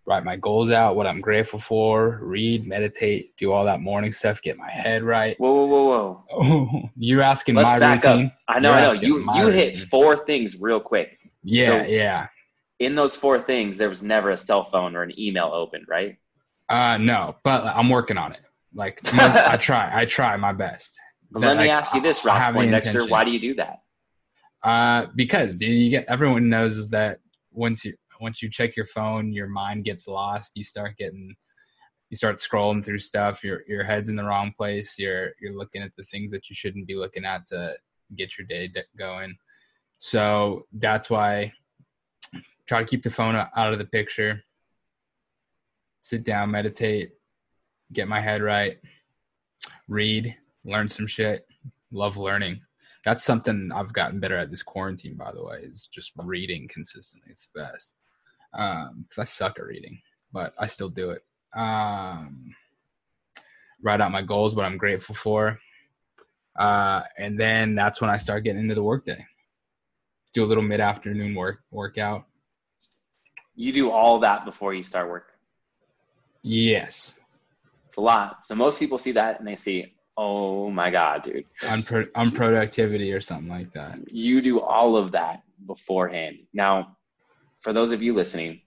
write 0.05 0.24
my 0.24 0.36
goals 0.38 0.71
out, 0.71 0.95
what 0.95 1.05
I'm 1.05 1.21
grateful 1.21 1.59
for, 1.59 2.19
read, 2.21 2.65
meditate, 2.65 3.36
do 3.38 3.51
all 3.51 3.65
that 3.65 3.81
morning 3.81 4.12
stuff, 4.12 4.41
get 4.41 4.57
my 4.57 4.69
head 4.69 5.03
right. 5.03 5.39
Whoa, 5.39 5.51
whoa, 5.51 5.65
whoa, 5.65 6.24
whoa! 6.29 6.89
you're 6.95 7.21
asking 7.21 7.55
Let's 7.55 7.65
my 7.65 7.79
back 7.79 8.03
routine. 8.03 8.27
Up. 8.27 8.33
I 8.47 8.59
know, 8.59 8.69
You're 8.71 8.79
I 8.79 8.83
know. 8.83 9.01
You 9.01 9.31
you 9.36 9.47
hit 9.50 9.77
four 9.89 10.25
things 10.25 10.59
real 10.59 10.79
quick. 10.79 11.19
Yeah, 11.43 11.83
so- 11.83 11.88
yeah. 11.88 12.27
In 12.79 12.93
those 12.93 13.15
four 13.15 13.39
things, 13.39 13.77
there 13.77 13.89
was 13.89 14.03
never 14.03 14.29
a 14.29 14.38
cell 14.38 14.63
phone 14.63 14.95
or 14.95 15.01
an 15.01 15.19
email 15.19 15.50
open, 15.51 15.83
right? 15.89 16.15
Uh, 16.69 16.97
no, 16.97 17.36
but 17.43 17.65
I'm 17.65 17.89
working 17.89 18.17
on 18.17 18.33
it. 18.33 18.41
Like 18.74 19.00
I 19.13 19.57
try, 19.57 19.89
I 19.91 20.05
try 20.05 20.38
my 20.38 20.53
best. 20.53 20.97
But 21.31 21.41
That, 21.41 21.48
let 21.48 21.57
me 21.57 21.63
like, 21.63 21.72
ask 21.72 21.93
you 21.93 22.01
this, 22.01 22.24
Ross 22.24 22.41
have 22.41 22.53
the 22.53 22.60
Poindexter. 22.60 23.05
Why 23.07 23.24
do 23.24 23.31
you 23.31 23.39
do 23.39 23.55
that? 23.55 23.79
Uh, 24.63 25.07
because 25.15 25.55
dude, 25.55 25.69
you 25.69 25.89
get 25.89 26.05
everyone 26.07 26.50
knows 26.50 26.77
is 26.77 26.89
that 26.89 27.19
once 27.51 27.86
you 27.86 27.93
once 28.19 28.41
you 28.41 28.50
check 28.50 28.75
your 28.75 28.88
phone, 28.88 29.31
your 29.31 29.48
mind 29.48 29.86
gets 29.86 30.07
lost. 30.07 30.53
You 30.55 30.63
start 30.63 30.98
getting, 30.98 31.36
you 32.10 32.17
start 32.17 32.38
scrolling 32.38 32.84
through 32.84 33.00
stuff. 33.00 33.43
Your 33.43 33.62
your 33.67 33.84
head's 33.84 34.10
in 34.10 34.15
the 34.15 34.24
wrong 34.24 34.53
place. 34.57 34.98
You're 34.98 35.31
you're 35.39 35.55
looking 35.55 35.84
at 35.84 35.91
the 35.98 36.05
things 36.05 36.31
that 36.31 36.50
you 36.50 36.55
shouldn't 36.55 36.88
be 36.88 36.96
looking 36.96 37.25
at 37.25 37.46
to 37.48 37.75
get 38.15 38.38
your 38.38 38.48
day 38.48 38.72
going. 38.98 39.36
So 40.00 40.65
that's 40.74 41.10
why 41.10 41.52
try 42.67 42.80
to 42.80 42.86
keep 42.86 43.04
the 43.04 43.12
phone 43.12 43.36
out 43.36 43.71
of 43.73 43.78
the 43.78 43.86
picture. 43.86 44.43
Sit 46.02 46.23
down, 46.23 46.52
meditate, 46.52 47.12
get 47.91 48.08
my 48.08 48.21
head 48.21 48.41
right, 48.41 48.78
read, 49.88 50.36
learn 50.67 50.89
some 50.89 51.08
shit. 51.08 51.47
Love 51.91 52.17
learning 52.17 52.62
that's 53.08 53.23
something 53.23 53.71
I've 53.73 53.93
gotten 53.93 54.19
better 54.19 54.36
at 54.36 54.49
this 54.49 54.62
quarantine, 54.62 55.15
by 55.15 55.32
the 55.32 55.41
way, 55.41 55.60
is 55.63 55.88
just 55.93 56.12
reading 56.17 56.67
consistently. 56.67 57.30
It's 57.32 57.47
the 57.47 57.62
best. 57.62 57.93
Um, 58.53 59.06
cause 59.10 59.19
I 59.19 59.23
suck 59.23 59.60
at 59.60 59.65
reading, 59.65 60.01
but 60.34 60.53
I 60.60 60.67
still 60.67 60.89
do 60.89 61.12
it. 61.12 61.23
Um, 61.56 62.53
write 63.82 64.01
out 64.01 64.12
my 64.12 64.21
goals, 64.21 64.58
what 64.58 64.65
I'm 64.65 64.77
grateful 64.77 65.15
for. 65.15 65.58
Uh, 66.60 67.03
and 67.17 67.39
then 67.39 67.75
that's 67.75 68.01
when 68.01 68.10
I 68.10 68.17
start 68.17 68.43
getting 68.43 68.62
into 68.62 68.75
the 68.75 68.84
workday. 68.84 69.25
Do 70.34 70.43
a 70.43 70.45
little 70.45 70.62
mid 70.62 70.82
afternoon 70.82 71.34
work 71.34 71.60
workout. 71.71 72.25
You 73.56 73.71
do 73.71 73.89
all 73.89 74.19
that 74.19 74.43
before 74.43 74.73
you 74.73 74.84
start 74.84 75.10
work. 75.10 75.32
Yes. 76.41 77.17
It's 77.86 77.95
a 77.95 78.01
lot. 78.01 78.45
So 78.45 78.53
most 78.53 78.80
people 78.80 78.97
see 78.97 79.13
that 79.13 79.39
and 79.39 79.47
they 79.47 79.56
see, 79.56 79.93
oh 80.17 80.69
my 80.71 80.89
God, 80.89 81.23
dude. 81.23 81.45
On 82.15 82.32
productivity 82.32 83.13
or 83.13 83.21
something 83.21 83.49
like 83.49 83.71
that. 83.73 84.12
You 84.12 84.41
do 84.41 84.60
all 84.60 84.97
of 84.97 85.12
that 85.12 85.43
beforehand. 85.65 86.39
Now, 86.53 86.97
for 87.62 87.71
those 87.71 87.91
of 87.91 88.01
you 88.01 88.13
listening, 88.13 88.62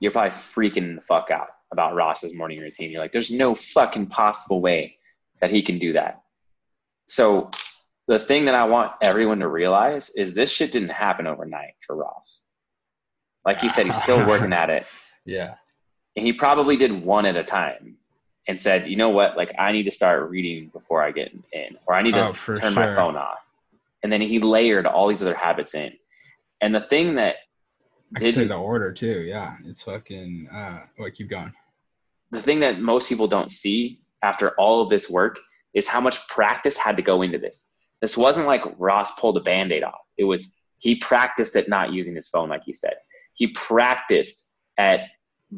you're 0.00 0.12
probably 0.12 0.30
freaking 0.30 0.96
the 0.96 1.02
fuck 1.02 1.30
out 1.30 1.48
about 1.72 1.94
Ross's 1.94 2.34
morning 2.34 2.58
routine. 2.58 2.90
You're 2.90 3.00
like, 3.00 3.12
there's 3.12 3.30
no 3.30 3.54
fucking 3.54 4.06
possible 4.06 4.60
way 4.60 4.96
that 5.40 5.50
he 5.50 5.62
can 5.62 5.78
do 5.78 5.92
that. 5.92 6.22
So 7.06 7.50
the 8.06 8.18
thing 8.18 8.46
that 8.46 8.54
I 8.54 8.66
want 8.66 8.92
everyone 9.00 9.40
to 9.40 9.48
realize 9.48 10.10
is 10.10 10.34
this 10.34 10.50
shit 10.50 10.72
didn't 10.72 10.90
happen 10.90 11.26
overnight 11.26 11.74
for 11.86 11.96
Ross. 11.96 12.42
Like 13.44 13.60
he 13.60 13.68
said, 13.68 13.86
he's 13.86 14.02
still 14.02 14.26
working 14.26 14.52
at 14.54 14.70
it. 14.70 14.86
Yeah. 15.24 15.54
And 16.16 16.26
he 16.26 16.32
probably 16.32 16.76
did 16.76 17.04
one 17.04 17.26
at 17.26 17.36
a 17.36 17.44
time 17.44 17.98
and 18.48 18.58
said, 18.58 18.86
you 18.86 18.96
know 18.96 19.10
what, 19.10 19.36
like 19.36 19.54
I 19.58 19.72
need 19.72 19.84
to 19.84 19.90
start 19.90 20.28
reading 20.30 20.68
before 20.72 21.02
I 21.02 21.10
get 21.12 21.32
in, 21.52 21.78
or 21.86 21.94
I 21.94 22.02
need 22.02 22.14
to 22.14 22.28
Oh, 22.28 22.32
turn 22.32 22.74
my 22.74 22.94
phone 22.94 23.16
off. 23.16 23.54
And 24.02 24.12
then 24.12 24.20
he 24.20 24.38
layered 24.40 24.86
all 24.86 25.08
these 25.08 25.22
other 25.22 25.34
habits 25.34 25.74
in. 25.74 25.92
And 26.60 26.74
the 26.74 26.80
thing 26.80 27.14
that 27.16 27.36
I 28.16 28.20
can 28.20 28.32
tell 28.32 28.42
you 28.42 28.48
did 28.48 28.50
the 28.50 28.56
order 28.58 28.92
too. 28.92 29.20
Yeah. 29.22 29.56
It's 29.66 29.82
fucking, 29.82 30.48
uh, 30.52 30.80
wait, 30.98 31.14
keep 31.14 31.28
going. 31.28 31.52
the 32.30 32.40
thing 32.40 32.60
that 32.60 32.80
most 32.80 33.08
people 33.08 33.26
don't 33.28 33.52
see 33.52 34.00
after 34.22 34.50
all 34.52 34.80
of 34.82 34.88
this 34.88 35.08
work 35.10 35.38
is 35.74 35.86
how 35.86 36.00
much 36.00 36.26
practice 36.28 36.76
had 36.78 36.96
to 36.96 37.02
go 37.02 37.22
into 37.22 37.38
this. 37.38 37.66
This 38.00 38.16
wasn't 38.16 38.46
like 38.46 38.62
Ross 38.78 39.12
pulled 39.18 39.36
a 39.36 39.40
band-aid 39.40 39.82
off. 39.82 40.00
It 40.16 40.24
was 40.24 40.52
he 40.78 40.94
practiced 40.96 41.56
at 41.56 41.68
not 41.68 41.92
using 41.92 42.14
his 42.14 42.28
phone, 42.28 42.48
like 42.48 42.62
he 42.64 42.72
said. 42.72 42.94
He 43.34 43.48
practiced 43.48 44.46
at 44.78 45.00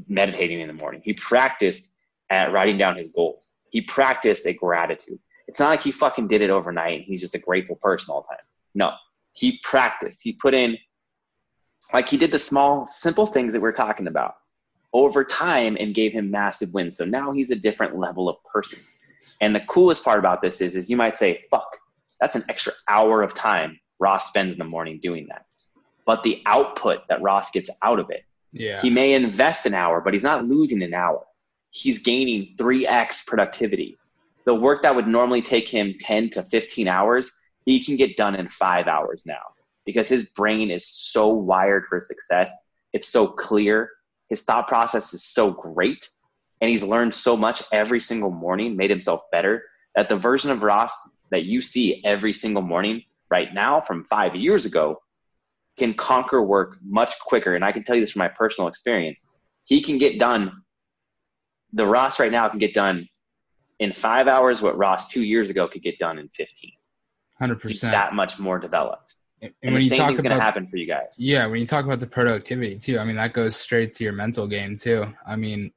meditating 0.08 0.60
in 0.60 0.66
the 0.66 0.72
morning. 0.72 1.02
He 1.04 1.12
practiced 1.12 1.89
at 2.30 2.52
writing 2.52 2.78
down 2.78 2.96
his 2.96 3.08
goals. 3.14 3.52
He 3.70 3.80
practiced 3.80 4.46
a 4.46 4.52
gratitude. 4.52 5.18
It's 5.48 5.58
not 5.58 5.68
like 5.70 5.82
he 5.82 5.92
fucking 5.92 6.28
did 6.28 6.42
it 6.42 6.50
overnight 6.50 6.98
and 6.98 7.04
he's 7.04 7.20
just 7.20 7.34
a 7.34 7.38
grateful 7.38 7.76
person 7.76 8.12
all 8.12 8.22
the 8.22 8.28
time. 8.28 8.44
No. 8.74 8.92
He 9.32 9.60
practiced. 9.62 10.20
He 10.22 10.32
put 10.32 10.54
in 10.54 10.76
like 11.92 12.08
he 12.08 12.16
did 12.16 12.30
the 12.30 12.38
small, 12.38 12.86
simple 12.86 13.26
things 13.26 13.52
that 13.52 13.60
we're 13.60 13.72
talking 13.72 14.06
about 14.06 14.34
over 14.92 15.24
time 15.24 15.76
and 15.78 15.94
gave 15.94 16.12
him 16.12 16.30
massive 16.30 16.72
wins. 16.72 16.96
So 16.96 17.04
now 17.04 17.32
he's 17.32 17.50
a 17.50 17.56
different 17.56 17.96
level 17.96 18.28
of 18.28 18.36
person. 18.44 18.80
And 19.40 19.54
the 19.54 19.60
coolest 19.60 20.04
part 20.04 20.18
about 20.18 20.42
this 20.42 20.60
is, 20.60 20.76
is 20.76 20.90
you 20.90 20.96
might 20.96 21.16
say, 21.16 21.44
fuck, 21.50 21.78
that's 22.20 22.36
an 22.36 22.44
extra 22.48 22.72
hour 22.88 23.22
of 23.22 23.34
time 23.34 23.78
Ross 23.98 24.28
spends 24.28 24.52
in 24.52 24.58
the 24.58 24.64
morning 24.64 24.98
doing 25.02 25.26
that. 25.28 25.46
But 26.06 26.22
the 26.22 26.42
output 26.46 27.00
that 27.08 27.22
Ross 27.22 27.50
gets 27.50 27.70
out 27.82 27.98
of 27.98 28.10
it, 28.10 28.24
Yeah. 28.52 28.80
he 28.80 28.90
may 28.90 29.14
invest 29.14 29.66
an 29.66 29.74
hour, 29.74 30.00
but 30.00 30.12
he's 30.14 30.22
not 30.22 30.44
losing 30.44 30.82
an 30.82 30.94
hour. 30.94 31.24
He's 31.70 32.02
gaining 32.02 32.56
3x 32.56 33.26
productivity. 33.26 33.98
The 34.44 34.54
work 34.54 34.82
that 34.82 34.94
would 34.94 35.06
normally 35.06 35.42
take 35.42 35.68
him 35.68 35.94
10 36.00 36.30
to 36.30 36.42
15 36.42 36.88
hours, 36.88 37.32
he 37.64 37.84
can 37.84 37.96
get 37.96 38.16
done 38.16 38.34
in 38.34 38.48
five 38.48 38.88
hours 38.88 39.22
now 39.26 39.42
because 39.84 40.08
his 40.08 40.24
brain 40.30 40.70
is 40.70 40.86
so 40.86 41.28
wired 41.28 41.84
for 41.88 42.00
success. 42.00 42.52
It's 42.92 43.08
so 43.08 43.26
clear. 43.26 43.90
His 44.28 44.42
thought 44.42 44.68
process 44.68 45.12
is 45.14 45.24
so 45.24 45.50
great. 45.50 46.08
And 46.60 46.70
he's 46.70 46.82
learned 46.82 47.14
so 47.14 47.36
much 47.36 47.62
every 47.72 48.00
single 48.00 48.30
morning, 48.30 48.76
made 48.76 48.90
himself 48.90 49.22
better, 49.32 49.64
that 49.94 50.08
the 50.08 50.16
version 50.16 50.50
of 50.50 50.62
Ross 50.62 50.92
that 51.30 51.44
you 51.44 51.62
see 51.62 52.02
every 52.04 52.32
single 52.32 52.62
morning 52.62 53.02
right 53.30 53.52
now 53.54 53.80
from 53.80 54.04
five 54.04 54.34
years 54.34 54.64
ago 54.64 55.00
can 55.78 55.94
conquer 55.94 56.42
work 56.42 56.76
much 56.82 57.14
quicker. 57.20 57.54
And 57.54 57.64
I 57.64 57.72
can 57.72 57.84
tell 57.84 57.96
you 57.96 58.02
this 58.02 58.12
from 58.12 58.20
my 58.20 58.28
personal 58.28 58.68
experience. 58.68 59.26
He 59.64 59.80
can 59.80 59.98
get 59.98 60.18
done, 60.18 60.62
the 61.72 61.86
Ross 61.86 62.18
right 62.20 62.32
now 62.32 62.48
can 62.48 62.58
get 62.58 62.74
done 62.74 63.08
in 63.78 63.92
five 63.92 64.28
hours 64.28 64.60
what 64.62 64.76
Ross 64.76 65.08
two 65.08 65.22
years 65.22 65.50
ago 65.50 65.66
could 65.68 65.82
get 65.82 65.98
done 65.98 66.18
in 66.18 66.28
15. 66.28 66.70
Hundred 67.38 67.62
He's 67.62 67.72
percent. 67.72 67.92
that 67.92 68.14
much 68.14 68.38
more 68.38 68.58
developed. 68.58 69.14
And, 69.40 69.52
And, 69.62 69.72
when 69.72 69.78
the 69.80 69.84
you 69.84 69.88
same 69.90 69.98
talk 69.98 70.08
thing's 70.08 70.20
going 70.20 70.36
to 70.36 70.42
happen 70.42 70.66
for 70.68 70.76
you 70.76 70.86
guys. 70.86 71.14
yeah, 71.16 71.46
when 71.46 71.60
you 71.60 71.66
talk 71.66 71.84
about 71.86 72.00
the 72.00 72.06
productivity 72.06 72.78
too, 72.78 72.98
I 72.98 73.04
mean 73.04 73.16
that 73.16 73.32
goes 73.32 73.56
straight 73.56 73.94
to 73.94 74.04
your 74.04 74.12
mental 74.12 74.46
game 74.46 74.76
too. 74.76 75.06
I 75.26 75.36
mean, 75.36 75.72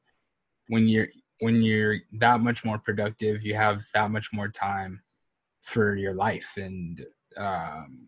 when 0.67 0.87
you're 0.89 1.07
when 1.39 1.61
you're 1.61 1.97
that 2.13 2.41
much 2.41 2.65
more 2.65 2.77
productive, 2.77 3.41
you 3.43 3.55
have 3.55 3.81
that 3.93 4.11
much 4.11 4.29
more 4.33 4.49
time 4.49 5.01
for 5.61 5.95
your 5.95 6.13
life 6.13 6.53
and 6.57 7.05
um, 7.37 8.07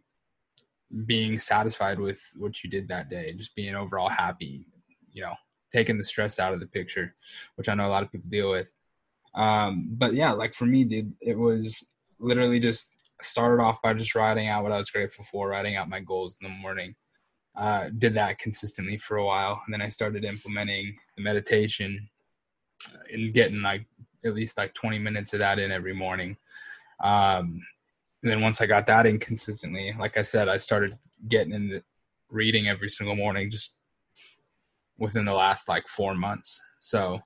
being 1.05 1.39
satisfied 1.39 1.99
with 1.99 2.19
what 2.35 2.63
you 2.63 2.69
did 2.69 2.87
that 2.89 3.09
day, 3.09 3.33
just 3.33 3.55
being 3.55 3.75
overall 3.75 4.09
happy, 4.09 4.65
you 5.11 5.21
know, 5.21 5.33
taking 5.71 5.97
the 5.97 6.03
stress 6.03 6.39
out 6.39 6.53
of 6.53 6.59
the 6.59 6.67
picture, 6.67 7.15
which 7.55 7.69
I 7.69 7.75
know 7.75 7.87
a 7.87 7.89
lot 7.89 8.03
of 8.03 8.11
people 8.11 8.29
deal 8.29 8.51
with. 8.51 8.71
Um, 9.33 9.89
but 9.91 10.13
yeah, 10.13 10.31
like 10.31 10.53
for 10.53 10.65
me, 10.65 10.83
dude, 10.83 11.13
it 11.21 11.37
was 11.37 11.85
literally 12.19 12.59
just 12.59 12.87
started 13.21 13.61
off 13.61 13.81
by 13.81 13.93
just 13.93 14.15
writing 14.15 14.47
out 14.47 14.63
what 14.63 14.71
I 14.71 14.77
was 14.77 14.89
grateful 14.89 15.25
for, 15.25 15.49
writing 15.49 15.75
out 15.75 15.89
my 15.89 15.99
goals 15.99 16.37
in 16.41 16.49
the 16.49 16.57
morning. 16.57 16.95
Uh, 17.55 17.89
did 17.97 18.13
that 18.13 18.37
consistently 18.37 18.97
for 18.97 19.15
a 19.15 19.25
while, 19.25 19.61
and 19.65 19.73
then 19.73 19.81
I 19.81 19.87
started 19.87 20.25
implementing 20.25 20.97
the 21.15 21.23
meditation 21.23 22.09
and 23.11 23.33
getting 23.33 23.61
like 23.61 23.85
at 24.25 24.33
least 24.33 24.57
like 24.57 24.73
20 24.73 24.99
minutes 24.99 25.33
of 25.33 25.39
that 25.39 25.59
in 25.59 25.71
every 25.71 25.93
morning. 25.93 26.35
Um, 27.01 27.61
and 28.23 28.31
then 28.31 28.41
once 28.41 28.59
I 28.59 28.65
got 28.65 28.87
that 28.87 29.05
in 29.05 29.19
consistently, 29.19 29.95
like 29.97 30.17
I 30.17 30.21
said, 30.21 30.49
I 30.49 30.57
started 30.57 30.97
getting 31.29 31.53
into 31.53 31.83
reading 32.29 32.67
every 32.67 32.89
single 32.89 33.15
morning 33.15 33.51
just 33.51 33.75
within 34.97 35.25
the 35.25 35.33
last 35.33 35.67
like 35.67 35.87
four 35.87 36.15
months. 36.15 36.59
So, 36.79 37.19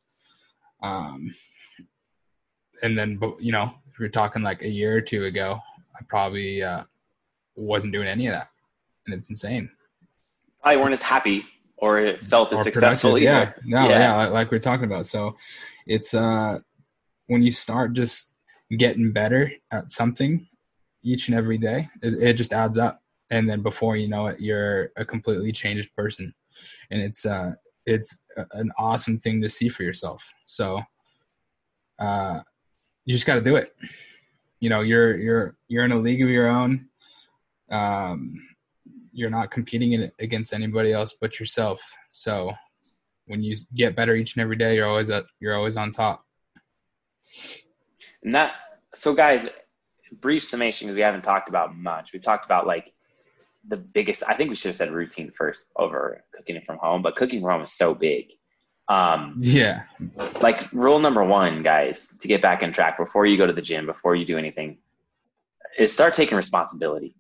um, 0.82 1.34
and 2.82 2.98
then, 2.98 3.20
you 3.40 3.52
know, 3.52 3.72
if 3.92 4.00
you're 4.00 4.10
talking 4.10 4.42
like 4.42 4.62
a 4.62 4.70
year 4.70 4.96
or 4.96 5.02
two 5.02 5.26
ago, 5.26 5.60
I 5.96 6.04
probably 6.08 6.64
uh, 6.64 6.84
wasn't 7.56 7.94
doing 7.94 8.08
any 8.08 8.28
of 8.28 8.34
that. 8.34 8.48
And 9.06 9.16
it's 9.16 9.30
insane. 9.30 9.70
Probably 10.62 10.82
weren't 10.82 10.94
as 10.94 11.02
happy 11.02 11.46
or 11.82 12.00
it 12.00 12.24
felt 12.26 12.54
as 12.54 12.64
successful 12.64 13.18
either. 13.18 13.24
Yeah, 13.24 13.52
no, 13.66 13.90
yeah. 13.90 14.00
yeah, 14.00 14.28
like 14.28 14.52
we're 14.52 14.60
talking 14.60 14.86
about. 14.86 15.06
So 15.06 15.36
it's 15.88 16.14
uh 16.14 16.60
when 17.28 17.42
you 17.42 17.52
start 17.52 17.94
just 17.94 18.34
getting 18.78 19.12
better 19.12 19.52
at 19.72 19.92
something 19.92 20.48
each 21.04 21.28
and 21.28 21.38
every 21.38 21.58
day, 21.58 21.90
it, 22.02 22.22
it 22.22 22.34
just 22.34 22.54
adds 22.54 22.78
up. 22.78 23.02
And 23.32 23.50
then 23.50 23.62
before 23.62 23.96
you 23.96 24.08
know 24.08 24.28
it, 24.28 24.40
you're 24.40 24.92
a 24.98 25.06
completely 25.06 25.52
changed 25.52 25.96
person. 25.96 26.34
And 26.92 27.02
it's 27.02 27.26
uh 27.26 27.52
it's 27.86 28.18
an 28.52 28.72
awesome 28.78 29.20
thing 29.20 29.42
to 29.42 29.50
see 29.50 29.70
for 29.70 29.84
yourself. 29.84 30.24
So 30.46 30.82
uh 32.00 32.42
you 33.06 33.16
just 33.16 33.26
gotta 33.26 33.42
do 33.42 33.56
it. 33.56 33.76
You 34.60 34.70
know, 34.70 34.82
you're 34.82 35.18
you're 35.18 35.58
you're 35.68 35.86
in 35.86 35.92
a 35.92 36.00
league 36.00 36.22
of 36.22 36.30
your 36.30 36.48
own. 36.48 36.88
Um 37.72 38.42
you're 39.12 39.30
not 39.30 39.52
competing 39.52 39.94
in 39.94 40.12
against 40.20 40.54
anybody 40.54 40.94
else 40.94 41.16
but 41.20 41.40
yourself. 41.40 41.82
So 42.10 42.52
when 43.26 43.44
you 43.44 43.58
get 43.76 43.96
better 43.96 44.16
each 44.16 44.36
and 44.36 44.42
every 44.42 44.56
day, 44.56 44.76
you're 44.76 44.88
always 44.88 45.10
at 45.10 45.26
you're 45.40 45.56
always 45.56 45.78
on 45.78 45.92
top. 45.92 46.24
And 48.24 48.34
that 48.34 48.56
so 48.96 49.14
guys, 49.14 49.50
brief 50.20 50.44
summation 50.44 50.88
because 50.88 50.96
we 50.96 51.02
haven't 51.02 51.22
talked 51.22 51.50
about 51.50 51.76
much. 51.76 52.10
We've 52.14 52.24
talked 52.24 52.46
about 52.46 52.68
like 52.68 52.94
the 53.68 53.78
biggest 53.78 54.24
I 54.28 54.36
think 54.36 54.50
we 54.50 54.56
should 54.56 54.70
have 54.70 54.78
said 54.78 54.92
routine 54.92 55.32
first 55.32 55.64
over 55.76 56.24
cooking 56.36 56.56
it 56.56 56.66
from 56.66 56.78
home, 56.78 57.02
but 57.02 57.16
cooking 57.16 57.42
from 57.42 57.52
home 57.52 57.62
is 57.64 57.74
so 57.74 57.94
big. 57.94 58.28
Um, 58.88 59.36
yeah. 59.40 59.84
Like 60.42 60.72
rule 60.74 61.00
number 61.00 61.24
one, 61.24 61.62
guys, 61.62 62.18
to 62.22 62.28
get 62.28 62.42
back 62.42 62.64
on 62.64 62.74
track 62.74 62.98
before 62.98 63.26
you 63.26 63.38
go 63.38 63.46
to 63.46 63.54
the 63.54 63.62
gym, 63.62 63.86
before 63.86 64.16
you 64.16 64.26
do 64.26 64.38
anything, 64.38 64.80
is 65.78 65.94
start 65.94 66.16
taking 66.16 66.36
responsibility. 66.36 67.16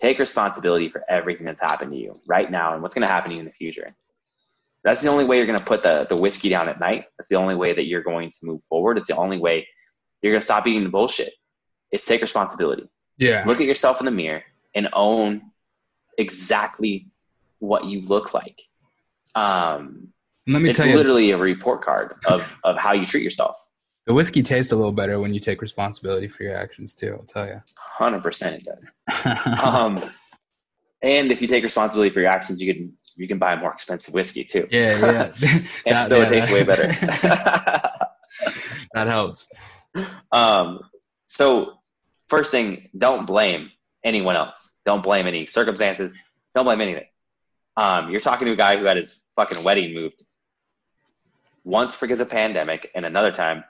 Take 0.00 0.18
responsibility 0.18 0.88
for 0.88 1.04
everything 1.08 1.46
that's 1.46 1.60
happened 1.60 1.92
to 1.92 1.96
you 1.96 2.14
right 2.26 2.50
now 2.50 2.74
and 2.74 2.82
what's 2.82 2.94
going 2.94 3.06
to 3.06 3.12
happen 3.12 3.30
to 3.30 3.34
you 3.34 3.40
in 3.40 3.46
the 3.46 3.52
future. 3.52 3.94
That's 4.82 5.00
the 5.00 5.10
only 5.10 5.24
way 5.24 5.36
you're 5.36 5.46
going 5.46 5.60
to 5.60 5.64
put 5.64 5.84
the, 5.84 6.06
the 6.08 6.16
whiskey 6.16 6.48
down 6.48 6.68
at 6.68 6.80
night. 6.80 7.04
That's 7.16 7.28
the 7.28 7.36
only 7.36 7.54
way 7.54 7.72
that 7.72 7.84
you're 7.84 8.02
going 8.02 8.30
to 8.30 8.38
move 8.42 8.64
forward. 8.64 8.98
It's 8.98 9.06
the 9.06 9.16
only 9.16 9.38
way 9.38 9.68
you're 10.20 10.32
going 10.32 10.40
to 10.40 10.44
stop 10.44 10.66
eating 10.66 10.82
the 10.82 10.90
bullshit. 10.90 11.32
Is 11.92 12.04
take 12.04 12.20
responsibility. 12.20 12.88
Yeah. 13.18 13.44
Look 13.46 13.60
at 13.60 13.66
yourself 13.66 14.00
in 14.00 14.06
the 14.06 14.10
mirror 14.10 14.42
and 14.74 14.88
own 14.92 15.51
exactly 16.18 17.08
what 17.58 17.84
you 17.84 18.02
look 18.02 18.34
like. 18.34 18.62
Um, 19.34 20.08
Let 20.46 20.62
me 20.62 20.70
it's 20.70 20.78
tell 20.78 20.86
you, 20.86 20.96
literally 20.96 21.30
a 21.30 21.38
report 21.38 21.82
card 21.82 22.14
of, 22.26 22.50
of 22.64 22.76
how 22.76 22.92
you 22.92 23.06
treat 23.06 23.22
yourself. 23.22 23.56
The 24.06 24.14
whiskey 24.14 24.42
tastes 24.42 24.72
a 24.72 24.76
little 24.76 24.92
better 24.92 25.20
when 25.20 25.32
you 25.32 25.40
take 25.40 25.62
responsibility 25.62 26.26
for 26.26 26.42
your 26.42 26.56
actions 26.56 26.92
too. 26.92 27.16
I'll 27.18 27.24
tell 27.24 27.46
you. 27.46 27.62
Hundred 27.76 28.22
percent, 28.22 28.56
it 28.56 28.64
does. 28.64 29.58
um, 29.62 30.02
and 31.02 31.30
if 31.30 31.40
you 31.40 31.46
take 31.46 31.62
responsibility 31.62 32.10
for 32.10 32.20
your 32.20 32.30
actions, 32.30 32.60
you 32.60 32.74
can 32.74 32.92
you 33.14 33.28
can 33.28 33.38
buy 33.38 33.54
more 33.56 33.72
expensive 33.72 34.12
whiskey 34.12 34.42
too. 34.42 34.66
Yeah, 34.70 34.98
yeah. 34.98 35.32
and 35.86 35.96
that, 35.96 36.06
still 36.06 36.18
yeah, 36.18 36.26
it 36.26 36.30
tastes 36.30 36.50
that, 36.50 36.54
way 36.54 36.62
better. 36.64 36.88
that 38.94 39.06
helps. 39.06 39.46
Um, 40.32 40.80
so 41.26 41.74
first 42.28 42.50
thing, 42.50 42.88
don't 42.96 43.26
blame 43.26 43.70
anyone 44.02 44.34
else. 44.34 44.71
Don't 44.84 45.02
blame 45.02 45.26
any 45.26 45.46
circumstances. 45.46 46.16
Don't 46.54 46.64
blame 46.64 46.80
anything. 46.80 47.06
Um, 47.76 48.10
you're 48.10 48.20
talking 48.20 48.46
to 48.46 48.52
a 48.52 48.56
guy 48.56 48.76
who 48.76 48.84
had 48.84 48.96
his 48.96 49.14
fucking 49.36 49.64
wedding 49.64 49.94
moved 49.94 50.22
once 51.64 51.96
because 51.96 52.20
of 52.20 52.28
pandemic, 52.28 52.90
and 52.94 53.04
another 53.04 53.32
time 53.32 53.64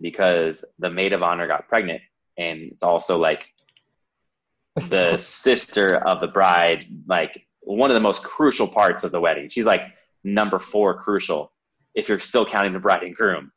because 0.00 0.64
the 0.78 0.90
maid 0.90 1.12
of 1.12 1.22
honor 1.22 1.46
got 1.46 1.68
pregnant, 1.68 2.02
and 2.36 2.60
it's 2.60 2.82
also 2.82 3.16
like 3.16 3.52
the 4.88 5.16
sister 5.18 5.96
of 5.96 6.20
the 6.20 6.26
bride, 6.26 6.84
like 7.06 7.46
one 7.60 7.90
of 7.90 7.94
the 7.94 8.00
most 8.00 8.22
crucial 8.22 8.68
parts 8.68 9.04
of 9.04 9.12
the 9.12 9.20
wedding. 9.20 9.48
She's 9.48 9.66
like 9.66 9.82
number 10.24 10.58
four 10.58 10.98
crucial 10.98 11.52
if 11.94 12.08
you're 12.08 12.20
still 12.20 12.46
counting 12.46 12.72
the 12.72 12.78
bride 12.78 13.02
and 13.02 13.14
groom. 13.14 13.52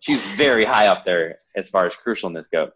She's 0.00 0.22
very 0.22 0.64
high 0.64 0.88
up 0.88 1.04
there 1.04 1.38
as 1.56 1.68
far 1.68 1.86
as 1.86 1.94
crucialness 1.94 2.50
goes. 2.50 2.72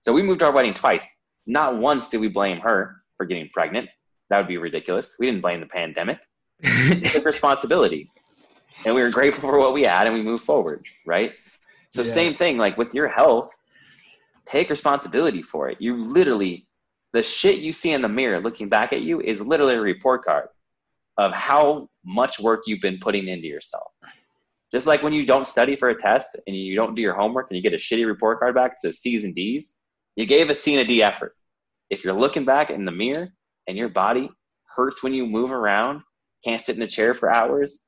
So 0.00 0.12
we 0.12 0.22
moved 0.22 0.42
our 0.42 0.52
wedding 0.52 0.74
twice. 0.74 1.06
Not 1.46 1.76
once 1.78 2.08
did 2.08 2.20
we 2.20 2.28
blame 2.28 2.60
her 2.60 2.99
for 3.20 3.26
getting 3.26 3.50
pregnant. 3.50 3.86
That 4.30 4.38
would 4.38 4.48
be 4.48 4.56
ridiculous. 4.56 5.16
We 5.18 5.26
didn't 5.26 5.42
blame 5.42 5.60
the 5.60 5.66
pandemic. 5.66 6.20
we 6.62 7.02
took 7.02 7.26
responsibility. 7.26 8.10
And 8.86 8.94
we 8.94 9.02
were 9.02 9.10
grateful 9.10 9.50
for 9.50 9.58
what 9.58 9.74
we 9.74 9.82
had 9.82 10.06
and 10.06 10.16
we 10.16 10.22
moved 10.22 10.42
forward, 10.42 10.86
right? 11.06 11.32
So 11.90 12.00
yeah. 12.00 12.12
same 12.12 12.32
thing, 12.32 12.56
like 12.56 12.78
with 12.78 12.94
your 12.94 13.08
health, 13.08 13.50
take 14.46 14.70
responsibility 14.70 15.42
for 15.42 15.68
it. 15.68 15.76
You 15.82 15.96
literally, 15.96 16.66
the 17.12 17.22
shit 17.22 17.58
you 17.58 17.74
see 17.74 17.92
in 17.92 18.00
the 18.00 18.08
mirror 18.08 18.40
looking 18.40 18.70
back 18.70 18.94
at 18.94 19.02
you 19.02 19.20
is 19.20 19.42
literally 19.42 19.74
a 19.74 19.80
report 19.82 20.24
card 20.24 20.48
of 21.18 21.34
how 21.34 21.90
much 22.02 22.40
work 22.40 22.62
you've 22.64 22.80
been 22.80 22.98
putting 23.00 23.28
into 23.28 23.48
yourself. 23.48 23.88
Just 24.72 24.86
like 24.86 25.02
when 25.02 25.12
you 25.12 25.26
don't 25.26 25.46
study 25.46 25.76
for 25.76 25.90
a 25.90 26.00
test 26.00 26.38
and 26.46 26.56
you 26.56 26.74
don't 26.74 26.94
do 26.94 27.02
your 27.02 27.14
homework 27.14 27.48
and 27.50 27.56
you 27.58 27.62
get 27.62 27.74
a 27.74 27.76
shitty 27.76 28.06
report 28.06 28.38
card 28.38 28.54
back, 28.54 28.72
it 28.72 28.80
says 28.80 29.00
C's 29.00 29.24
and 29.24 29.34
D's, 29.34 29.74
you 30.16 30.24
gave 30.24 30.48
a 30.48 30.54
C 30.54 30.74
and 30.74 30.80
a 30.80 30.86
D 30.86 31.02
effort. 31.02 31.36
If 31.90 32.04
you're 32.04 32.14
looking 32.14 32.44
back 32.44 32.70
in 32.70 32.84
the 32.84 32.92
mirror 32.92 33.28
and 33.66 33.76
your 33.76 33.88
body 33.88 34.30
hurts 34.74 35.02
when 35.02 35.12
you 35.12 35.26
move 35.26 35.52
around, 35.52 36.02
can't 36.44 36.62
sit 36.62 36.76
in 36.76 36.82
a 36.82 36.86
chair 36.86 37.12
for 37.12 37.30
hours, 37.30 37.80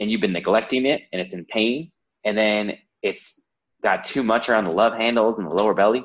and 0.00 0.10
you've 0.10 0.20
been 0.20 0.32
neglecting 0.32 0.86
it 0.86 1.02
and 1.12 1.20
it's 1.20 1.34
in 1.34 1.44
pain, 1.44 1.92
and 2.24 2.38
then 2.38 2.78
it's 3.02 3.42
got 3.82 4.04
too 4.04 4.22
much 4.22 4.48
around 4.48 4.64
the 4.64 4.70
love 4.70 4.94
handles 4.94 5.38
and 5.38 5.50
the 5.50 5.54
lower 5.54 5.74
belly, 5.74 6.04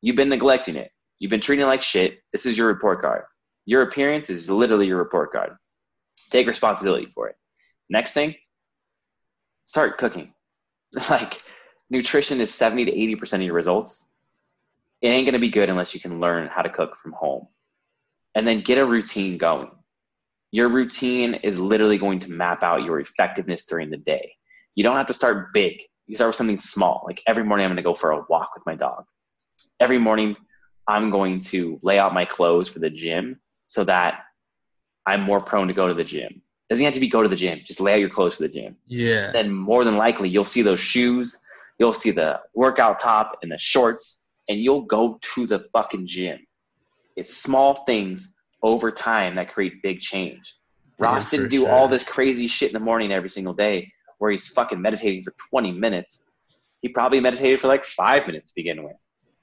you've 0.00 0.16
been 0.16 0.28
neglecting 0.28 0.76
it. 0.76 0.90
You've 1.18 1.30
been 1.30 1.40
treating 1.40 1.64
it 1.64 1.68
like 1.68 1.82
shit. 1.82 2.20
This 2.32 2.46
is 2.46 2.56
your 2.56 2.68
report 2.68 3.02
card. 3.02 3.24
Your 3.66 3.82
appearance 3.82 4.30
is 4.30 4.48
literally 4.48 4.86
your 4.86 4.98
report 4.98 5.32
card. 5.32 5.56
Take 6.30 6.46
responsibility 6.46 7.08
for 7.14 7.28
it. 7.28 7.36
Next 7.90 8.12
thing, 8.12 8.34
start 9.66 9.98
cooking. 9.98 10.32
like 11.10 11.42
nutrition 11.90 12.40
is 12.40 12.54
70 12.54 12.86
to 12.86 12.92
80% 12.92 13.34
of 13.34 13.42
your 13.42 13.54
results. 13.54 14.06
It 15.02 15.08
ain't 15.08 15.26
going 15.26 15.34
to 15.34 15.38
be 15.38 15.48
good 15.48 15.70
unless 15.70 15.94
you 15.94 16.00
can 16.00 16.20
learn 16.20 16.48
how 16.48 16.62
to 16.62 16.70
cook 16.70 16.96
from 17.02 17.12
home. 17.12 17.46
And 18.34 18.46
then 18.46 18.60
get 18.60 18.78
a 18.78 18.86
routine 18.86 19.38
going. 19.38 19.70
Your 20.52 20.68
routine 20.68 21.34
is 21.34 21.58
literally 21.58 21.98
going 21.98 22.20
to 22.20 22.30
map 22.30 22.62
out 22.62 22.84
your 22.84 23.00
effectiveness 23.00 23.64
during 23.64 23.90
the 23.90 23.96
day. 23.96 24.34
You 24.74 24.84
don't 24.84 24.96
have 24.96 25.06
to 25.08 25.14
start 25.14 25.52
big 25.52 25.82
you 26.10 26.16
start 26.16 26.30
with 26.30 26.36
something 26.36 26.58
small. 26.58 27.04
Like 27.06 27.22
every 27.24 27.44
morning, 27.44 27.64
I'm 27.64 27.70
going 27.70 27.76
to 27.76 27.82
go 27.82 27.94
for 27.94 28.10
a 28.10 28.24
walk 28.28 28.50
with 28.56 28.66
my 28.66 28.74
dog. 28.74 29.04
Every 29.78 29.98
morning, 29.98 30.34
I'm 30.88 31.10
going 31.10 31.38
to 31.40 31.78
lay 31.82 32.00
out 32.00 32.12
my 32.12 32.24
clothes 32.24 32.68
for 32.68 32.80
the 32.80 32.90
gym 32.90 33.40
so 33.68 33.84
that 33.84 34.24
I'm 35.06 35.22
more 35.22 35.40
prone 35.40 35.68
to 35.68 35.74
go 35.74 35.86
to 35.86 35.94
the 35.94 36.02
gym. 36.02 36.42
Doesn't 36.68 36.84
have 36.84 36.94
to 36.94 37.00
be 37.00 37.08
go 37.08 37.22
to 37.22 37.28
the 37.28 37.36
gym. 37.36 37.60
Just 37.64 37.80
lay 37.80 37.94
out 37.94 38.00
your 38.00 38.10
clothes 38.10 38.34
for 38.34 38.42
the 38.42 38.48
gym. 38.48 38.76
Yeah. 38.88 39.30
Then 39.30 39.54
more 39.54 39.84
than 39.84 39.96
likely, 39.96 40.28
you'll 40.28 40.44
see 40.44 40.62
those 40.62 40.80
shoes. 40.80 41.38
You'll 41.78 41.94
see 41.94 42.10
the 42.10 42.40
workout 42.54 42.98
top 42.98 43.38
and 43.42 43.52
the 43.52 43.58
shorts, 43.58 44.19
and 44.50 44.60
you'll 44.60 44.82
go 44.82 45.16
to 45.22 45.46
the 45.46 45.60
fucking 45.72 46.08
gym. 46.08 46.40
It's 47.16 47.34
small 47.34 47.84
things 47.84 48.34
over 48.62 48.90
time 48.90 49.36
that 49.36 49.48
create 49.48 49.80
big 49.80 50.00
change. 50.00 50.56
Ross 50.98 51.30
didn't 51.30 51.48
do 51.50 51.60
sure. 51.60 51.70
all 51.70 51.86
this 51.86 52.04
crazy 52.04 52.48
shit 52.48 52.68
in 52.68 52.74
the 52.74 52.80
morning 52.80 53.12
every 53.12 53.30
single 53.30 53.54
day 53.54 53.90
where 54.18 54.32
he's 54.32 54.48
fucking 54.48 54.82
meditating 54.82 55.22
for 55.22 55.32
20 55.50 55.72
minutes. 55.72 56.24
He 56.82 56.88
probably 56.88 57.20
meditated 57.20 57.60
for 57.60 57.68
like 57.68 57.84
five 57.84 58.26
minutes 58.26 58.48
to 58.48 58.54
begin 58.56 58.82
with. 58.82 58.96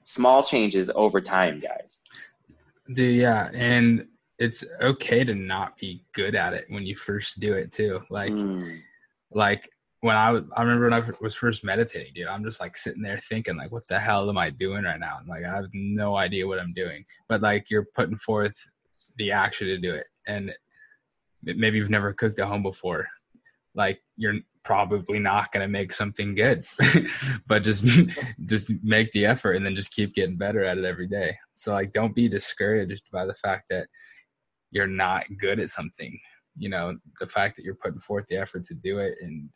Small 0.04 0.44
changes 0.44 0.90
over 0.94 1.22
time, 1.22 1.60
guys. 1.60 2.00
Dude, 2.92 3.16
yeah, 3.16 3.50
and 3.54 4.06
it's 4.38 4.64
okay 4.80 5.24
to 5.24 5.34
not 5.34 5.78
be 5.78 6.04
good 6.12 6.34
at 6.34 6.52
it 6.52 6.66
when 6.68 6.84
you 6.84 6.96
first 6.96 7.40
do 7.40 7.54
it 7.54 7.72
too. 7.72 8.02
Like, 8.10 8.32
mm. 8.32 8.80
like 9.32 9.70
when 10.00 10.16
I 10.16 10.30
was, 10.30 10.44
I 10.56 10.62
remember 10.62 10.88
when 10.88 11.02
I 11.02 11.10
was 11.20 11.34
first 11.34 11.64
meditating, 11.64 12.12
dude, 12.14 12.28
I'm 12.28 12.44
just 12.44 12.60
like 12.60 12.76
sitting 12.76 13.02
there 13.02 13.18
thinking, 13.28 13.56
like, 13.56 13.72
what 13.72 13.86
the 13.88 13.98
hell 13.98 14.28
am 14.28 14.38
I 14.38 14.50
doing 14.50 14.84
right 14.84 15.00
now? 15.00 15.18
Like, 15.26 15.44
I 15.44 15.54
have 15.54 15.66
no 15.72 16.16
idea 16.16 16.46
what 16.46 16.60
I'm 16.60 16.72
doing. 16.72 17.04
But 17.28 17.42
like, 17.42 17.68
you're 17.68 17.88
putting 17.96 18.16
forth 18.16 18.54
the 19.16 19.32
action 19.32 19.66
to 19.66 19.78
do 19.78 19.94
it, 19.94 20.06
and 20.26 20.52
maybe 21.42 21.78
you've 21.78 21.90
never 21.90 22.12
cooked 22.12 22.38
at 22.38 22.46
home 22.46 22.62
before. 22.62 23.08
Like, 23.74 24.00
you're 24.16 24.40
probably 24.68 25.18
not 25.18 25.50
going 25.50 25.66
to 25.66 25.72
make 25.72 25.92
something 25.92 26.34
good, 26.34 26.64
but 27.46 27.64
just 27.64 27.82
just 28.46 28.70
make 28.82 29.10
the 29.12 29.24
effort 29.24 29.54
and 29.54 29.64
then 29.64 29.74
just 29.74 29.92
keep 29.92 30.14
getting 30.14 30.36
better 30.36 30.62
at 30.62 30.78
it 30.78 30.84
every 30.84 31.08
day. 31.08 31.36
So 31.54 31.72
like, 31.72 31.92
don't 31.92 32.14
be 32.14 32.28
discouraged 32.28 33.02
by 33.10 33.24
the 33.24 33.34
fact 33.34 33.64
that 33.70 33.88
you're 34.70 34.86
not 34.86 35.24
good 35.38 35.58
at 35.58 35.70
something. 35.70 36.20
You 36.56 36.68
know, 36.68 36.98
the 37.18 37.26
fact 37.26 37.56
that 37.56 37.64
you're 37.64 37.76
putting 37.76 38.00
forth 38.00 38.26
the 38.28 38.36
effort 38.36 38.66
to 38.66 38.74
do 38.74 38.98
it 38.98 39.16
and 39.22 39.48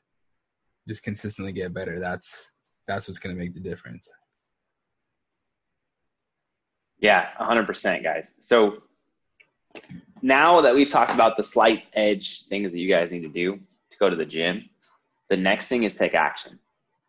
just 0.88 1.02
consistently 1.02 1.52
get 1.52 1.72
better. 1.72 2.00
That's 2.00 2.52
that's 2.86 3.08
what's 3.08 3.18
going 3.18 3.34
to 3.34 3.40
make 3.40 3.54
the 3.54 3.60
difference. 3.60 4.10
Yeah, 6.98 7.30
100%, 7.40 8.04
guys. 8.04 8.30
So 8.40 8.82
now 10.22 10.60
that 10.60 10.74
we've 10.74 10.88
talked 10.88 11.12
about 11.12 11.36
the 11.36 11.42
slight 11.42 11.84
edge 11.94 12.44
things 12.48 12.70
that 12.70 12.78
you 12.78 12.88
guys 12.88 13.10
need 13.10 13.22
to 13.22 13.28
do 13.28 13.56
to 13.56 13.98
go 13.98 14.08
to 14.08 14.16
the 14.16 14.24
gym, 14.24 14.68
the 15.28 15.36
next 15.36 15.66
thing 15.66 15.82
is 15.82 15.94
take 15.94 16.14
action. 16.14 16.58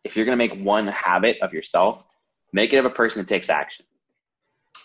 If 0.02 0.16
you're 0.16 0.26
going 0.26 0.38
to 0.38 0.48
make 0.48 0.64
one 0.64 0.86
habit 0.88 1.36
of 1.42 1.52
yourself, 1.52 2.06
make 2.52 2.72
it 2.72 2.78
of 2.78 2.84
a 2.84 2.90
person 2.90 3.22
that 3.22 3.28
takes 3.28 3.48
action. 3.48 3.86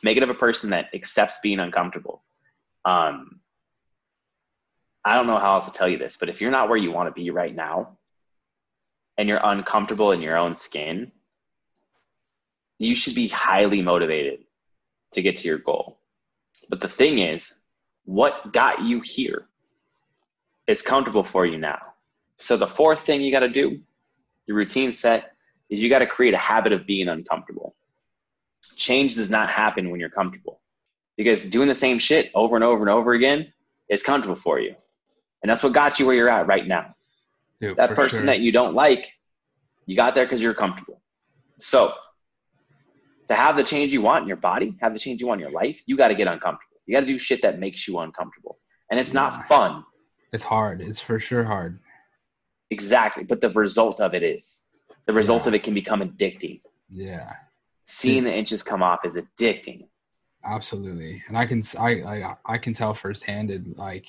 Make 0.04 0.18
it 0.18 0.24
of 0.24 0.30
a 0.30 0.36
person 0.36 0.70
that 0.70 0.88
accepts 0.94 1.40
being 1.42 1.60
uncomfortable. 1.60 2.24
Um, 2.86 3.40
I 5.04 5.16
don't 5.16 5.28
know 5.28 5.38
how 5.38 5.56
else 5.56 5.66
to 5.66 5.74
tell 5.74 5.90
you 5.90 5.98
this, 5.98 6.18
but 6.18 6.30
if 6.30 6.40
you're 6.40 6.52
not 6.52 6.70
where 6.70 6.78
you 6.78 6.92
want 6.92 7.14
to 7.14 7.20
be 7.20 7.32
right 7.32 7.54
now, 7.54 7.98
and 9.20 9.28
you're 9.28 9.42
uncomfortable 9.44 10.14
in 10.14 10.22
your 10.22 10.38
own 10.38 10.56
skin, 10.56 11.12
you 12.78 12.96
should 12.96 13.14
be 13.14 13.28
highly 13.28 13.82
motivated 13.82 14.46
to 15.12 15.22
get 15.22 15.36
to 15.36 15.48
your 15.50 15.58
goal. 15.58 16.00
But 16.70 16.80
the 16.80 16.88
thing 16.88 17.20
is, 17.20 17.54
what 18.06 18.54
got 18.54 18.82
you 18.82 19.02
here 19.02 19.50
is 20.68 20.82
comfortable 20.82 21.26
for 21.26 21.46
you 21.46 21.58
now. 21.58 21.80
So 22.38 22.56
the 22.56 22.66
fourth 22.66 23.02
thing 23.02 23.20
you 23.20 23.30
got 23.30 23.42
to 23.42 23.50
do, 23.50 23.82
your 24.48 24.56
routine 24.56 24.94
set, 24.94 25.34
is 25.70 25.82
you 25.82 25.90
got 25.90 26.00
to 26.00 26.08
create 26.08 26.34
a 26.34 26.38
habit 26.38 26.72
of 26.72 26.88
being 26.88 27.10
uncomfortable. 27.10 27.76
Change 28.78 29.16
does 29.16 29.30
not 29.30 29.50
happen 29.50 29.90
when 29.90 30.00
you're 30.00 30.10
comfortable 30.10 30.62
because 31.18 31.44
doing 31.44 31.68
the 31.68 31.76
same 31.76 32.00
shit 32.00 32.32
over 32.34 32.56
and 32.56 32.64
over 32.64 32.80
and 32.80 32.90
over 32.90 33.12
again 33.12 33.52
is 33.90 34.02
comfortable 34.02 34.38
for 34.38 34.62
you. 34.62 34.76
And 35.44 35.50
that's 35.50 35.62
what 35.62 35.74
got 35.74 36.00
you 36.00 36.06
where 36.06 36.16
you're 36.16 36.32
at 36.32 36.48
right 36.48 36.66
now. 36.66 36.96
Dude, 37.62 37.78
that 37.78 37.96
person 37.96 38.20
sure. 38.20 38.26
that 38.28 38.40
you 38.40 38.52
don't 38.52 38.74
like, 38.74 39.12
you 39.86 39.96
got 39.96 40.16
there 40.16 40.26
because 40.26 40.42
you're 40.42 40.54
comfortable. 40.54 41.02
So 41.60 41.94
to 43.28 43.36
have 43.36 43.58
the 43.58 43.64
change 43.64 43.92
you 43.92 44.02
want 44.02 44.24
in 44.24 44.28
your 44.28 44.38
body, 44.38 44.76
have 44.82 44.94
the 44.94 45.00
change 45.00 45.22
you 45.22 45.28
want 45.28 45.42
in 45.42 45.48
your 45.48 45.54
life, 45.54 45.78
you 45.86 45.98
got 45.98 46.08
to 46.10 46.16
get 46.16 46.28
uncomfortable. 46.28 46.82
You 46.86 46.96
got 46.96 47.02
to 47.02 47.06
do 47.06 47.18
shit 47.18 47.42
that 47.44 47.60
makes 47.60 47.88
you 47.88 48.00
uncomfortable. 48.00 48.58
And 48.90 49.00
it's 49.00 49.14
not 49.14 49.48
fun. 49.48 49.84
It's 50.34 50.44
hard. 50.44 50.82
It's 50.82 51.00
for 51.00 51.20
sure 51.20 51.44
hard. 51.44 51.80
Exactly. 52.72 53.24
But 53.24 53.42
the 53.42 53.50
result 53.50 54.00
of 54.00 54.14
it 54.14 54.24
is 54.24 54.64
the 55.06 55.14
result 55.14 55.44
yeah. 55.44 55.50
of 55.50 55.54
it 55.56 55.64
can 55.64 55.74
become 55.74 56.02
addicting. 56.02 56.62
Yeah. 56.90 57.34
Seeing 57.84 58.24
the 58.24 58.34
inches 58.34 58.64
come 58.64 58.84
off 58.84 59.00
is 59.06 59.16
addicting. 59.16 59.88
Absolutely. 60.46 61.22
And 61.28 61.38
I 61.38 61.46
can 61.46 61.62
I 61.80 61.90
I, 61.90 62.36
I 62.46 62.58
can 62.58 62.74
tell 62.74 62.94
firsthand 62.94 63.76
like 63.78 64.06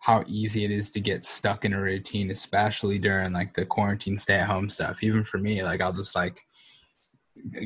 how 0.00 0.24
easy 0.26 0.64
it 0.64 0.70
is 0.70 0.90
to 0.92 1.00
get 1.00 1.24
stuck 1.24 1.64
in 1.64 1.74
a 1.74 1.80
routine, 1.80 2.30
especially 2.30 2.98
during 2.98 3.32
like 3.32 3.54
the 3.54 3.66
quarantine 3.66 4.16
stay 4.16 4.34
at 4.34 4.48
home 4.48 4.68
stuff. 4.70 4.98
Even 5.02 5.24
for 5.24 5.38
me, 5.38 5.62
like 5.62 5.82
I'll 5.82 5.92
just 5.92 6.16
like 6.16 6.40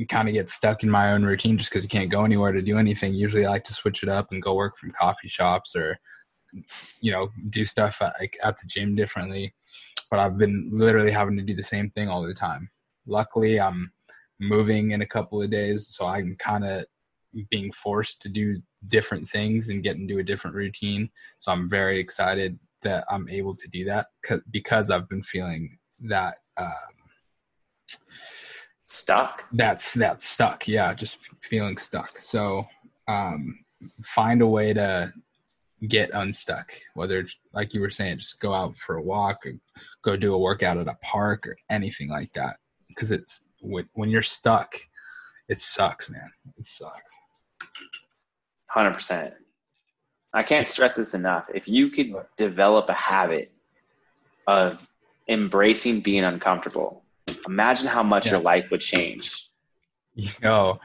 kind 0.09 0.27
of 0.27 0.33
get 0.33 0.49
stuck 0.49 0.83
in 0.83 0.89
my 0.89 1.13
own 1.13 1.23
routine 1.23 1.57
just 1.57 1.69
because 1.69 1.83
you 1.83 1.89
can't 1.89 2.11
go 2.11 2.25
anywhere 2.25 2.51
to 2.51 2.61
do 2.61 2.77
anything. 2.77 3.13
Usually 3.13 3.45
I 3.45 3.49
like 3.49 3.63
to 3.65 3.73
switch 3.73 4.03
it 4.03 4.09
up 4.09 4.31
and 4.31 4.41
go 4.41 4.53
work 4.53 4.77
from 4.77 4.91
coffee 4.91 5.29
shops 5.29 5.77
or, 5.77 5.97
you 6.99 7.11
know, 7.11 7.29
do 7.49 7.65
stuff 7.65 8.01
at, 8.01 8.13
like 8.19 8.37
at 8.43 8.59
the 8.59 8.67
gym 8.67 8.95
differently. 8.95 9.53
But 10.11 10.19
I've 10.19 10.37
been 10.37 10.69
literally 10.73 11.11
having 11.11 11.37
to 11.37 11.43
do 11.43 11.55
the 11.55 11.63
same 11.63 11.89
thing 11.89 12.09
all 12.09 12.21
the 12.21 12.33
time. 12.33 12.69
Luckily, 13.07 13.61
I'm 13.61 13.91
moving 14.41 14.91
in 14.91 15.01
a 15.01 15.07
couple 15.07 15.41
of 15.41 15.49
days, 15.49 15.87
so 15.87 16.05
I 16.05 16.19
can 16.19 16.35
kind 16.35 16.65
of 16.65 16.85
being 17.49 17.71
forced 17.71 18.21
to 18.21 18.29
do 18.29 18.61
different 18.87 19.29
things 19.29 19.69
and 19.69 19.83
get 19.83 19.97
into 19.97 20.19
a 20.19 20.23
different 20.23 20.55
routine. 20.55 21.09
So 21.39 21.51
I'm 21.51 21.69
very 21.69 21.99
excited 21.99 22.59
that 22.83 23.05
I'm 23.09 23.27
able 23.29 23.55
to 23.55 23.67
do 23.67 23.85
that 23.85 24.07
because 24.51 24.91
I've 24.91 25.09
been 25.09 25.23
feeling 25.23 25.77
that 26.01 26.35
um, 26.57 26.69
stuck. 28.85 29.43
That's 29.51 29.93
that's 29.93 30.25
stuck. 30.25 30.67
Yeah, 30.67 30.93
just 30.93 31.17
feeling 31.41 31.77
stuck. 31.77 32.17
So 32.19 32.65
um, 33.07 33.59
find 34.03 34.41
a 34.41 34.47
way 34.47 34.73
to 34.73 35.13
get 35.87 36.11
unstuck. 36.13 36.71
Whether 36.93 37.19
it's 37.19 37.35
like 37.53 37.73
you 37.73 37.81
were 37.81 37.89
saying, 37.89 38.19
just 38.19 38.39
go 38.39 38.53
out 38.53 38.77
for 38.77 38.95
a 38.95 39.01
walk 39.01 39.45
or 39.45 39.53
go 40.03 40.15
do 40.15 40.33
a 40.33 40.39
workout 40.39 40.77
at 40.77 40.87
a 40.87 40.97
park 41.01 41.47
or 41.47 41.57
anything 41.69 42.09
like 42.09 42.33
that. 42.33 42.57
Because 42.87 43.11
it's 43.11 43.45
when 43.59 44.09
you're 44.09 44.21
stuck, 44.21 44.75
it 45.49 45.59
sucks, 45.59 46.09
man. 46.09 46.31
It 46.57 46.65
sucks. 46.65 47.13
Hundred 48.69 48.93
percent. 48.93 49.33
I 50.33 50.43
can't 50.43 50.67
stress 50.67 50.95
this 50.95 51.13
enough. 51.13 51.45
If 51.53 51.67
you 51.67 51.89
could 51.89 52.13
develop 52.37 52.89
a 52.89 52.93
habit 52.93 53.51
of 54.47 54.85
embracing 55.29 56.01
being 56.01 56.25
uncomfortable, 56.25 57.03
imagine 57.47 57.87
how 57.87 58.03
much 58.03 58.25
yeah. 58.25 58.33
your 58.33 58.41
life 58.41 58.65
would 58.69 58.81
change. 58.81 59.49
Yo, 60.13 60.79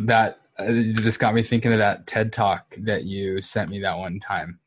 that 0.00 0.40
uh, 0.58 0.72
just 0.96 1.20
got 1.20 1.34
me 1.34 1.42
thinking 1.42 1.72
of 1.72 1.78
that 1.78 2.06
TED 2.06 2.32
talk 2.32 2.76
that 2.80 3.04
you 3.04 3.40
sent 3.42 3.70
me 3.70 3.80
that 3.80 3.96
one 3.96 4.18
time, 4.20 4.58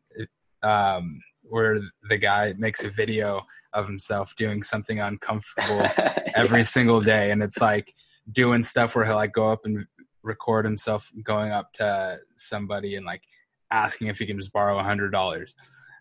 um, 0.63 1.20
where 1.44 1.82
the 2.10 2.17
guy 2.17 2.54
makes 2.58 2.86
a 2.86 2.89
video 2.89 3.46
of 3.74 3.88
himself 3.88 4.34
doing 4.36 4.63
something 4.63 5.00
uncomfortable 5.00 5.86
every 6.36 6.60
yeah. 6.60 6.63
single 6.63 7.02
day, 7.02 7.32
and 7.32 7.44
it's 7.44 7.60
like 7.60 7.94
doing 8.32 8.63
stuff 8.63 8.96
where 8.96 9.06
he'll 9.06 9.15
like 9.15 9.34
go 9.34 9.52
up 9.52 9.60
and 9.65 9.86
record 10.24 10.66
himself 10.66 11.12
going 11.24 11.52
up 11.52 11.74
to 11.74 12.20
somebody 12.36 12.96
and 12.96 13.06
like 13.06 13.24
asking 13.72 14.08
if 14.08 14.20
he 14.20 14.26
can 14.26 14.38
just 14.38 14.54
borrow 14.54 14.80
a 14.80 14.84
hundred 14.84 15.12
dollars. 15.12 15.56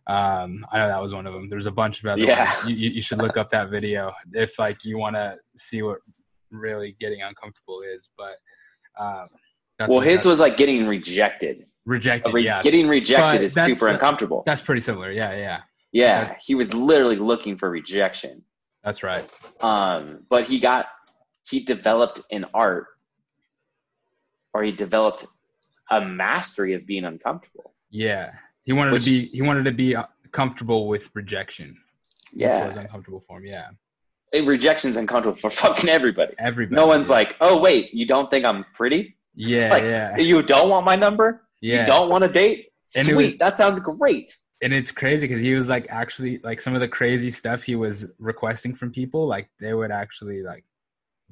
Um, 0.07 0.67
I 0.73 0.79
know 0.79 0.89
that 0.89 1.01
was 1.01 1.15
one 1.15 1.27
of 1.27 1.35
them. 1.35 1.49
There's 1.49 1.67
a 1.67 1.71
bunch 1.71 2.03
of 2.03 2.07
other 2.07 2.23
yeah. 2.23 2.53
ones. 2.53 2.71
You, 2.71 2.91
you 2.91 3.03
should 3.03 3.19
look 3.19 3.37
up 3.37 3.51
that 3.51 3.71
video 3.71 4.13
if 4.33 4.59
like 4.59 4.85
you 4.85 4.99
want 4.99 5.17
to 5.17 5.37
see 5.57 5.83
what 5.83 5.99
really 6.51 6.97
getting 7.01 7.23
uncomfortable 7.23 7.83
is. 7.83 8.09
But 8.17 8.37
um, 8.99 9.29
well, 9.89 10.01
his 10.01 10.25
was 10.25 10.39
like 10.39 10.57
getting 10.57 10.87
rejected. 10.87 11.67
Rejected, 11.87 12.35
re- 12.35 12.43
yeah. 12.43 12.63
Getting 12.63 12.89
rejected 12.89 13.55
but 13.55 13.69
is 13.69 13.79
super 13.79 13.89
uncomfortable. 13.89 14.43
That's 14.45 14.63
pretty 14.63 14.81
similar. 14.81 15.11
Yeah, 15.11 15.37
yeah. 15.37 15.61
Yeah, 15.93 16.37
he 16.45 16.55
was 16.55 16.73
literally 16.73 17.17
looking 17.17 17.57
for 17.57 17.69
rejection. 17.69 18.43
That's 18.85 19.03
right. 19.03 19.29
Um, 19.61 20.25
but 20.29 20.45
he 20.45 20.61
got 20.61 20.87
he 21.43 21.61
developed 21.61 22.21
an 22.31 22.47
art 22.55 22.87
or 24.55 24.63
he 24.63 24.73
developed 24.73 25.27
a 25.91 26.05
mastery 26.05 26.75
of 26.75 26.87
being 26.87 27.05
uncomfortable. 27.05 27.73
Yeah, 27.91 28.33
he 28.65 28.73
wanted 28.73 28.93
Which, 28.93 29.05
to 29.05 29.11
be 29.11 29.27
he 29.27 29.43
wanted 29.43 29.65
to 29.65 29.73
be 29.73 29.97
uh, 29.97 30.05
comfortable 30.33 30.89
with 30.89 31.11
rejection. 31.15 31.77
Yeah, 32.33 32.63
It 32.63 32.69
was 32.69 32.77
uncomfortable 32.77 33.25
for 33.27 33.39
him. 33.39 33.47
Yeah, 33.47 33.71
it, 34.33 34.45
rejection's 34.45 34.97
uncomfortable 34.97 35.37
for 35.37 35.51
fucking 35.63 35.89
everybody. 35.89 36.35
Everybody. 36.39 36.77
No 36.77 36.87
one's 36.87 37.09
yeah. 37.09 37.15
like, 37.15 37.37
oh 37.41 37.61
wait, 37.61 37.93
you 37.93 38.07
don't 38.07 38.31
think 38.31 38.45
I'm 38.45 38.65
pretty? 38.75 39.17
Yeah, 39.35 39.71
like, 39.71 39.83
yeah. 39.85 40.17
You 40.17 40.43
don't 40.43 40.69
want 40.69 40.85
my 40.85 40.97
number? 40.97 41.43
Yeah. 41.61 41.81
You 41.81 41.87
don't 41.87 42.09
want 42.09 42.25
a 42.25 42.29
date? 42.29 42.69
Sweet, 42.85 43.15
was, 43.15 43.35
that 43.39 43.57
sounds 43.57 43.81
great. 43.81 44.37
And 44.63 44.73
it's 44.73 44.91
crazy 44.91 45.27
because 45.27 45.41
he 45.41 45.55
was 45.55 45.69
like 45.69 45.87
actually 45.89 46.39
like 46.39 46.61
some 46.61 46.75
of 46.75 46.81
the 46.81 46.89
crazy 46.89 47.31
stuff 47.31 47.63
he 47.63 47.77
was 47.77 48.11
requesting 48.19 48.75
from 48.75 48.91
people, 48.91 49.27
like 49.27 49.49
they 49.61 49.73
would 49.73 49.91
actually 49.91 50.43
like 50.43 50.65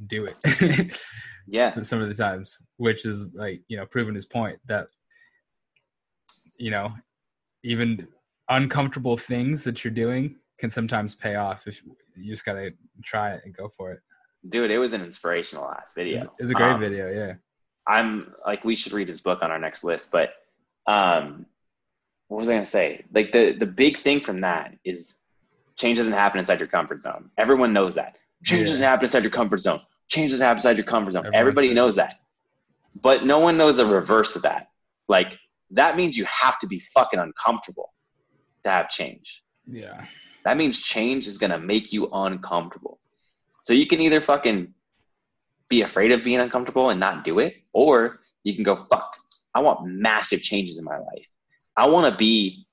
do 0.07 0.27
it. 0.27 0.97
yeah. 1.47 1.81
Some 1.83 2.01
of 2.01 2.09
the 2.09 2.15
times, 2.15 2.57
which 2.77 3.05
is 3.05 3.27
like, 3.35 3.63
you 3.69 3.77
know, 3.77 3.87
proving 3.87 4.15
his 4.15 4.27
point 4.27 4.59
that, 4.67 4.89
you 6.57 6.71
know, 6.71 6.93
even 7.65 8.07
uncomfortable 8.49 9.17
things 9.17 9.65
that 9.65 9.85
you're 9.85 9.93
doing 9.93 10.37
can 10.59 10.71
sometimes 10.71 11.15
pay 11.15 11.37
off 11.37 11.67
if 11.67 11.83
you 12.17 12.33
just 12.33 12.45
got 12.45 12.55
to 12.55 12.71
try 13.05 13.33
it 13.33 13.43
and 13.45 13.57
go 13.57 13.69
for 13.69 13.93
it. 13.93 14.01
Dude, 14.49 14.71
it 14.71 14.79
was 14.79 14.93
an 14.93 15.03
inspirational 15.03 15.65
last 15.65 15.95
video. 15.95 16.15
It's, 16.15 16.27
it's 16.39 16.51
a 16.51 16.55
great 16.55 16.73
um, 16.73 16.81
video, 16.81 17.11
yeah. 17.13 17.35
I'm 17.87 18.33
like, 18.47 18.65
we 18.65 18.77
should 18.77 18.93
read 18.93 19.09
his 19.09 19.21
book 19.21 19.43
on 19.43 19.51
our 19.51 19.59
next 19.59 19.83
list, 19.83 20.11
but 20.11 20.31
um, 20.87 21.47
what 22.29 22.39
was 22.39 22.49
I 22.49 22.53
going 22.53 22.65
to 22.65 22.71
say? 22.71 23.05
Like 23.13 23.33
the, 23.33 23.53
the 23.53 23.67
big 23.67 24.01
thing 24.03 24.21
from 24.21 24.43
that 24.43 24.77
is 24.85 25.17
change 25.77 25.99
doesn't 25.99 26.13
happen 26.13 26.39
inside 26.39 26.61
your 26.61 26.69
comfort 26.69 27.03
zone. 27.03 27.31
Everyone 27.39 27.73
knows 27.73 27.95
that. 27.95 28.18
Change 28.45 28.63
yeah. 28.63 28.67
doesn't 28.69 28.85
happen 28.85 29.05
inside 29.07 29.23
your 29.23 29.31
comfort 29.31 29.59
zone. 29.59 29.81
Change 30.09 30.31
doesn't 30.31 30.45
happen 30.45 30.59
inside 30.59 30.77
your 30.77 30.87
comfort 30.87 31.13
zone. 31.13 31.27
Everyone's 31.27 31.41
Everybody 31.41 31.75
knows 31.75 31.97
that. 31.97 32.15
But 33.03 33.25
no 33.25 33.39
one 33.39 33.57
knows 33.57 33.77
the 33.77 33.87
reverse 33.87 34.37
of 34.37 34.43
that. 34.43 34.69
Like 35.09 35.39
that 35.71 35.97
means 35.97 36.17
you 36.17 36.25
have 36.25 36.59
to 36.61 36.67
be 36.67 36.81
fucking 36.95 37.19
uncomfortable 37.19 37.93
to 38.65 38.71
have 38.71 38.89
change. 38.89 39.43
Yeah. 39.67 40.05
That 40.45 40.57
means 40.57 40.81
change 40.81 41.27
is 41.27 41.39
going 41.39 41.51
to 41.51 41.59
make 41.59 41.93
you 41.93 42.09
uncomfortable. 42.13 42.99
So 43.61 43.73
you 43.73 43.87
can 43.87 44.01
either 44.01 44.21
fucking 44.21 44.73
be 45.69 45.83
afraid 45.83 46.13
of 46.13 46.25
being 46.25 46.41
uncomfortable 46.41 46.91
and 46.91 46.99
not 46.99 47.25
do 47.25 47.39
it, 47.39 47.57
or 47.73 48.21
you 48.45 48.55
can 48.55 48.65
go, 48.65 48.75
fuck, 48.75 49.17
I 49.55 49.61
want 49.61 49.87
massive 49.87 50.41
changes 50.41 50.79
in 50.79 50.85
my 50.85 50.97
life. 50.97 51.27
I 51.77 51.87
want 51.87 52.11
to 52.11 52.17
be 52.17 52.67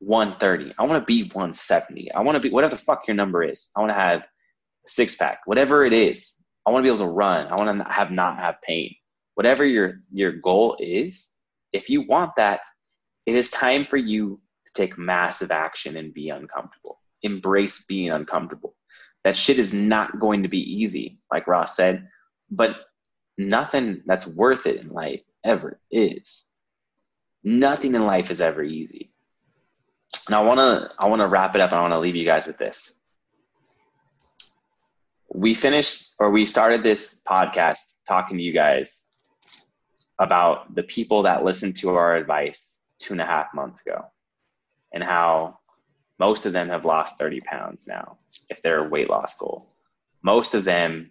130. 0.00 0.74
I 0.78 0.82
want 0.84 1.00
to 1.00 1.06
be 1.06 1.22
170. 1.22 2.12
I 2.12 2.20
want 2.20 2.36
to 2.36 2.40
be 2.40 2.50
whatever 2.50 2.76
the 2.76 2.82
fuck 2.82 3.08
your 3.08 3.14
number 3.14 3.42
is. 3.42 3.70
I 3.74 3.80
want 3.80 3.90
to 3.90 3.94
have 3.94 4.26
six 4.86 5.16
pack, 5.16 5.40
whatever 5.46 5.84
it 5.84 5.92
is. 5.92 6.34
I 6.66 6.70
want 6.70 6.82
to 6.82 6.90
be 6.90 6.94
able 6.94 7.06
to 7.06 7.12
run. 7.12 7.46
I 7.46 7.56
want 7.56 7.78
to 7.78 7.92
have 7.92 8.10
not 8.10 8.38
have 8.38 8.56
pain. 8.62 8.94
Whatever 9.34 9.64
your 9.64 10.00
your 10.12 10.32
goal 10.32 10.76
is, 10.80 11.32
if 11.72 11.90
you 11.90 12.06
want 12.06 12.36
that, 12.36 12.60
it 13.26 13.34
is 13.34 13.50
time 13.50 13.84
for 13.84 13.96
you 13.96 14.40
to 14.66 14.72
take 14.72 14.96
massive 14.96 15.50
action 15.50 15.96
and 15.96 16.14
be 16.14 16.30
uncomfortable. 16.30 17.00
Embrace 17.22 17.84
being 17.86 18.10
uncomfortable. 18.10 18.74
That 19.24 19.36
shit 19.36 19.58
is 19.58 19.72
not 19.72 20.20
going 20.20 20.42
to 20.42 20.48
be 20.48 20.60
easy, 20.60 21.18
like 21.32 21.46
Ross 21.46 21.76
said, 21.76 22.08
but 22.50 22.76
nothing 23.38 24.02
that's 24.06 24.26
worth 24.26 24.66
it 24.66 24.84
in 24.84 24.90
life 24.90 25.22
ever 25.42 25.80
is. 25.90 26.46
Nothing 27.42 27.94
in 27.94 28.06
life 28.06 28.30
is 28.30 28.40
ever 28.40 28.62
easy. 28.62 29.10
And 30.28 30.36
I 30.36 30.40
want 30.40 30.58
to 30.58 30.94
I 30.98 31.08
want 31.08 31.20
to 31.20 31.28
wrap 31.28 31.54
it 31.54 31.60
up 31.60 31.70
and 31.70 31.78
I 31.78 31.82
want 31.82 31.92
to 31.92 31.98
leave 31.98 32.16
you 32.16 32.24
guys 32.24 32.46
with 32.46 32.58
this. 32.58 32.98
We 35.34 35.52
finished 35.52 36.14
or 36.20 36.30
we 36.30 36.46
started 36.46 36.82
this 36.82 37.18
podcast 37.28 37.80
talking 38.06 38.36
to 38.36 38.42
you 38.42 38.52
guys 38.52 39.02
about 40.20 40.74
the 40.74 40.84
people 40.84 41.22
that 41.22 41.44
listened 41.44 41.76
to 41.78 41.90
our 41.90 42.14
advice 42.14 42.78
two 43.00 43.14
and 43.14 43.20
a 43.20 43.26
half 43.26 43.48
months 43.52 43.82
ago 43.84 44.04
and 44.92 45.02
how 45.02 45.58
most 46.20 46.46
of 46.46 46.52
them 46.52 46.68
have 46.68 46.84
lost 46.84 47.18
30 47.18 47.40
pounds 47.40 47.88
now 47.88 48.16
if 48.48 48.62
they're 48.62 48.86
a 48.86 48.88
weight 48.88 49.10
loss 49.10 49.36
goal. 49.36 49.66
Most 50.22 50.54
of 50.54 50.64
them 50.64 51.10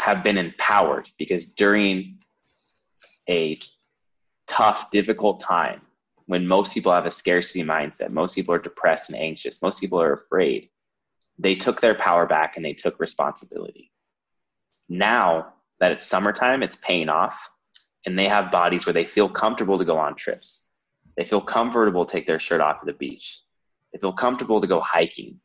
have 0.00 0.24
been 0.24 0.36
empowered 0.36 1.06
because 1.16 1.52
during 1.52 2.18
a 3.28 3.60
tough, 4.48 4.90
difficult 4.90 5.40
time, 5.40 5.80
when 6.26 6.46
most 6.46 6.74
people 6.74 6.92
have 6.92 7.06
a 7.06 7.10
scarcity 7.10 7.62
mindset, 7.62 8.10
most 8.10 8.34
people 8.34 8.54
are 8.54 8.58
depressed 8.58 9.10
and 9.10 9.20
anxious, 9.20 9.62
most 9.62 9.80
people 9.80 10.00
are 10.00 10.14
afraid, 10.14 10.69
they 11.40 11.54
took 11.54 11.80
their 11.80 11.94
power 11.94 12.26
back 12.26 12.56
and 12.56 12.64
they 12.64 12.74
took 12.74 13.00
responsibility. 13.00 13.90
Now 14.88 15.54
that 15.80 15.92
it's 15.92 16.06
summertime, 16.06 16.62
it's 16.62 16.76
paying 16.76 17.08
off, 17.08 17.50
and 18.04 18.18
they 18.18 18.28
have 18.28 18.50
bodies 18.50 18.84
where 18.84 18.92
they 18.92 19.06
feel 19.06 19.28
comfortable 19.28 19.78
to 19.78 19.84
go 19.84 19.96
on 19.98 20.14
trips. 20.14 20.66
They 21.16 21.24
feel 21.24 21.40
comfortable 21.40 22.04
to 22.04 22.12
take 22.12 22.26
their 22.26 22.38
shirt 22.38 22.60
off 22.60 22.78
at 22.80 22.86
the 22.86 22.92
beach. 22.92 23.40
They 23.92 23.98
feel 23.98 24.12
comfortable 24.12 24.60
to 24.60 24.66
go 24.66 24.80
hiking. 24.80 25.40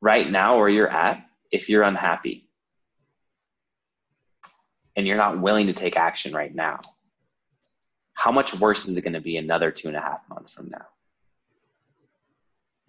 Right 0.00 0.30
now, 0.30 0.58
where 0.58 0.68
you're 0.68 0.88
at, 0.88 1.24
if 1.50 1.68
you're 1.68 1.82
unhappy, 1.82 2.48
and 4.96 5.06
you're 5.06 5.16
not 5.16 5.40
willing 5.40 5.66
to 5.66 5.72
take 5.72 5.96
action 5.96 6.32
right 6.32 6.54
now, 6.54 6.80
how 8.14 8.32
much 8.32 8.54
worse 8.58 8.88
is 8.88 8.96
it 8.96 9.02
going 9.02 9.14
to 9.14 9.20
be 9.20 9.36
another 9.36 9.70
two 9.70 9.88
and 9.88 9.96
a 9.96 10.00
half 10.00 10.20
months 10.30 10.50
from 10.50 10.70
now? 10.70 10.86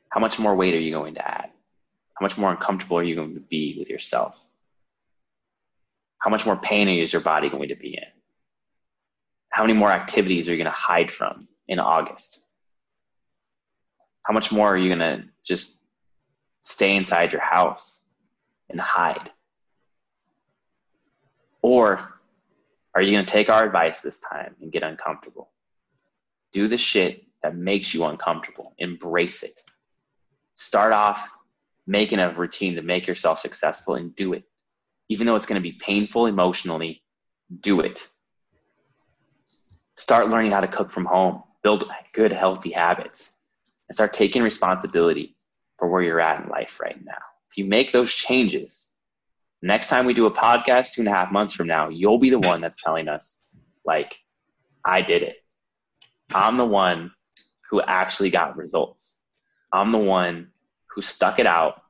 How 0.10 0.20
much 0.20 0.39
more 0.39 0.56
weight 0.56 0.74
are 0.74 0.80
you 0.80 0.91
going 0.91 1.15
to 1.15 1.28
add? 1.28 1.50
How 2.13 2.24
much 2.24 2.38
more 2.38 2.52
uncomfortable 2.52 2.98
are 2.98 3.04
you 3.04 3.15
going 3.15 3.34
to 3.34 3.41
be 3.41 3.76
with 3.78 3.89
yourself? 3.89 4.39
How 6.20 6.30
much 6.30 6.46
more 6.46 6.56
pain 6.56 6.88
is 6.88 7.12
your 7.12 7.22
body 7.22 7.50
going 7.50 7.70
to 7.70 7.76
be 7.76 7.96
in? 7.96 8.04
How 9.50 9.63
many 9.63 9.74
more 9.74 9.91
activities 9.91 10.48
are 10.48 10.52
you 10.52 10.58
going 10.58 10.65
to 10.65 10.72
hide 10.72 11.12
from 11.12 11.48
in 11.68 11.80
August? 11.80 12.39
How 14.24 14.34
much 14.34 14.52
more 14.52 14.74
are 14.74 14.78
you 14.78 14.89
going 14.89 15.00
to 15.00 15.26
just 15.44 15.80
stay 16.63 16.96
inside 16.96 17.32
your 17.32 17.41
house 17.41 18.02
and 18.70 18.80
hide? 18.80 19.30
Or 21.62 22.20
are 22.94 23.02
you 23.02 23.12
going 23.12 23.26
to 23.26 23.32
take 23.32 23.50
our 23.50 23.65
advice 23.65 24.02
this 24.02 24.20
time 24.20 24.56
and 24.62 24.72
get 24.72 24.84
uncomfortable? 24.84 25.50
Do 26.54 26.68
the 26.68 26.78
shit 26.78 27.24
that 27.44 27.56
makes 27.56 27.94
you 27.94 28.06
uncomfortable. 28.06 28.74
Embrace 28.80 29.44
it. 29.44 29.62
Start 30.56 30.94
off 30.94 31.30
making 31.88 32.20
a 32.20 32.32
routine 32.32 32.76
to 32.76 32.82
make 32.82 33.08
yourself 33.08 33.39
successful 33.39 33.96
and 33.96 34.15
do 34.15 34.34
it. 34.34 34.44
Even 35.10 35.28
though 35.28 35.36
it's 35.36 35.46
going 35.46 35.62
to 35.62 35.70
be 35.70 35.78
painful 35.78 36.26
emotionally, 36.26 37.04
do 37.60 37.82
it. 37.82 38.08
Start 39.96 40.30
learning 40.30 40.52
how 40.52 40.62
to 40.62 40.68
cook 40.68 40.91
from 40.91 41.06
home. 41.06 41.44
Build 41.63 41.89
good, 42.13 42.32
healthy 42.32 42.72
habits. 42.72 43.34
And 43.88 43.96
start 43.96 44.13
taking 44.13 44.41
responsibility 44.41 45.36
for 45.78 45.88
where 45.88 46.02
you're 46.02 46.20
at 46.20 46.44
in 46.44 46.50
life 46.50 46.80
right 46.82 47.04
now. 47.04 47.13
If 47.52 47.58
you 47.58 47.65
make 47.65 47.91
those 47.91 48.12
changes, 48.12 48.89
Next 49.65 49.88
time 49.88 50.06
we 50.06 50.13
do 50.13 50.28
a 50.28 50.32
podcast, 50.32 50.94
two 50.94 51.02
and 51.02 51.08
a 51.08 51.12
half 51.12 51.32
months 51.32 51.56
from 51.56 51.65
now, 51.65 51.89
you'll 51.89 52.20
be 52.20 52.30
the 52.30 52.38
one 52.38 52.62
that's 52.62 52.80
telling 52.80 53.08
us, 53.08 53.41
like, 53.84 54.15
I 54.86 55.02
did 55.02 55.24
it. 55.24 55.38
I'm 56.36 56.58
the 56.58 56.65
one 56.65 57.12
who 57.72 57.82
actually 57.82 58.30
got 58.30 58.58
results. 58.58 59.18
I'm 59.76 59.92
the 59.92 59.98
one 59.98 60.52
who 60.88 61.02
stuck 61.02 61.38
it 61.38 61.46
out. 61.46 61.82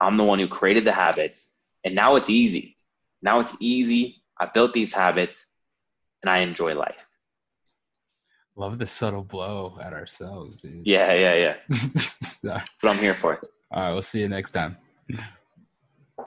I'm 0.00 0.16
the 0.16 0.22
one 0.22 0.38
who 0.38 0.46
created 0.46 0.84
the 0.84 0.92
habits. 0.92 1.48
And 1.84 1.96
now 1.96 2.14
it's 2.14 2.30
easy. 2.30 2.76
Now 3.22 3.40
it's 3.40 3.56
easy. 3.58 4.22
I 4.40 4.46
built 4.46 4.72
these 4.72 4.92
habits 4.92 5.46
and 6.22 6.30
I 6.30 6.38
enjoy 6.38 6.76
life. 6.76 6.94
Love 8.54 8.78
the 8.78 8.86
subtle 8.86 9.24
blow 9.24 9.78
at 9.82 9.92
ourselves, 9.92 10.60
dude. 10.60 10.86
Yeah, 10.86 11.12
yeah, 11.14 11.34
yeah. 11.34 11.54
That's 11.68 12.42
what 12.42 12.92
I'm 12.92 12.98
here 12.98 13.16
for. 13.16 13.40
All 13.72 13.82
right, 13.82 13.92
we'll 13.92 14.02
see 14.02 14.20
you 14.20 14.28
next 14.28 14.52
time. 14.52 14.76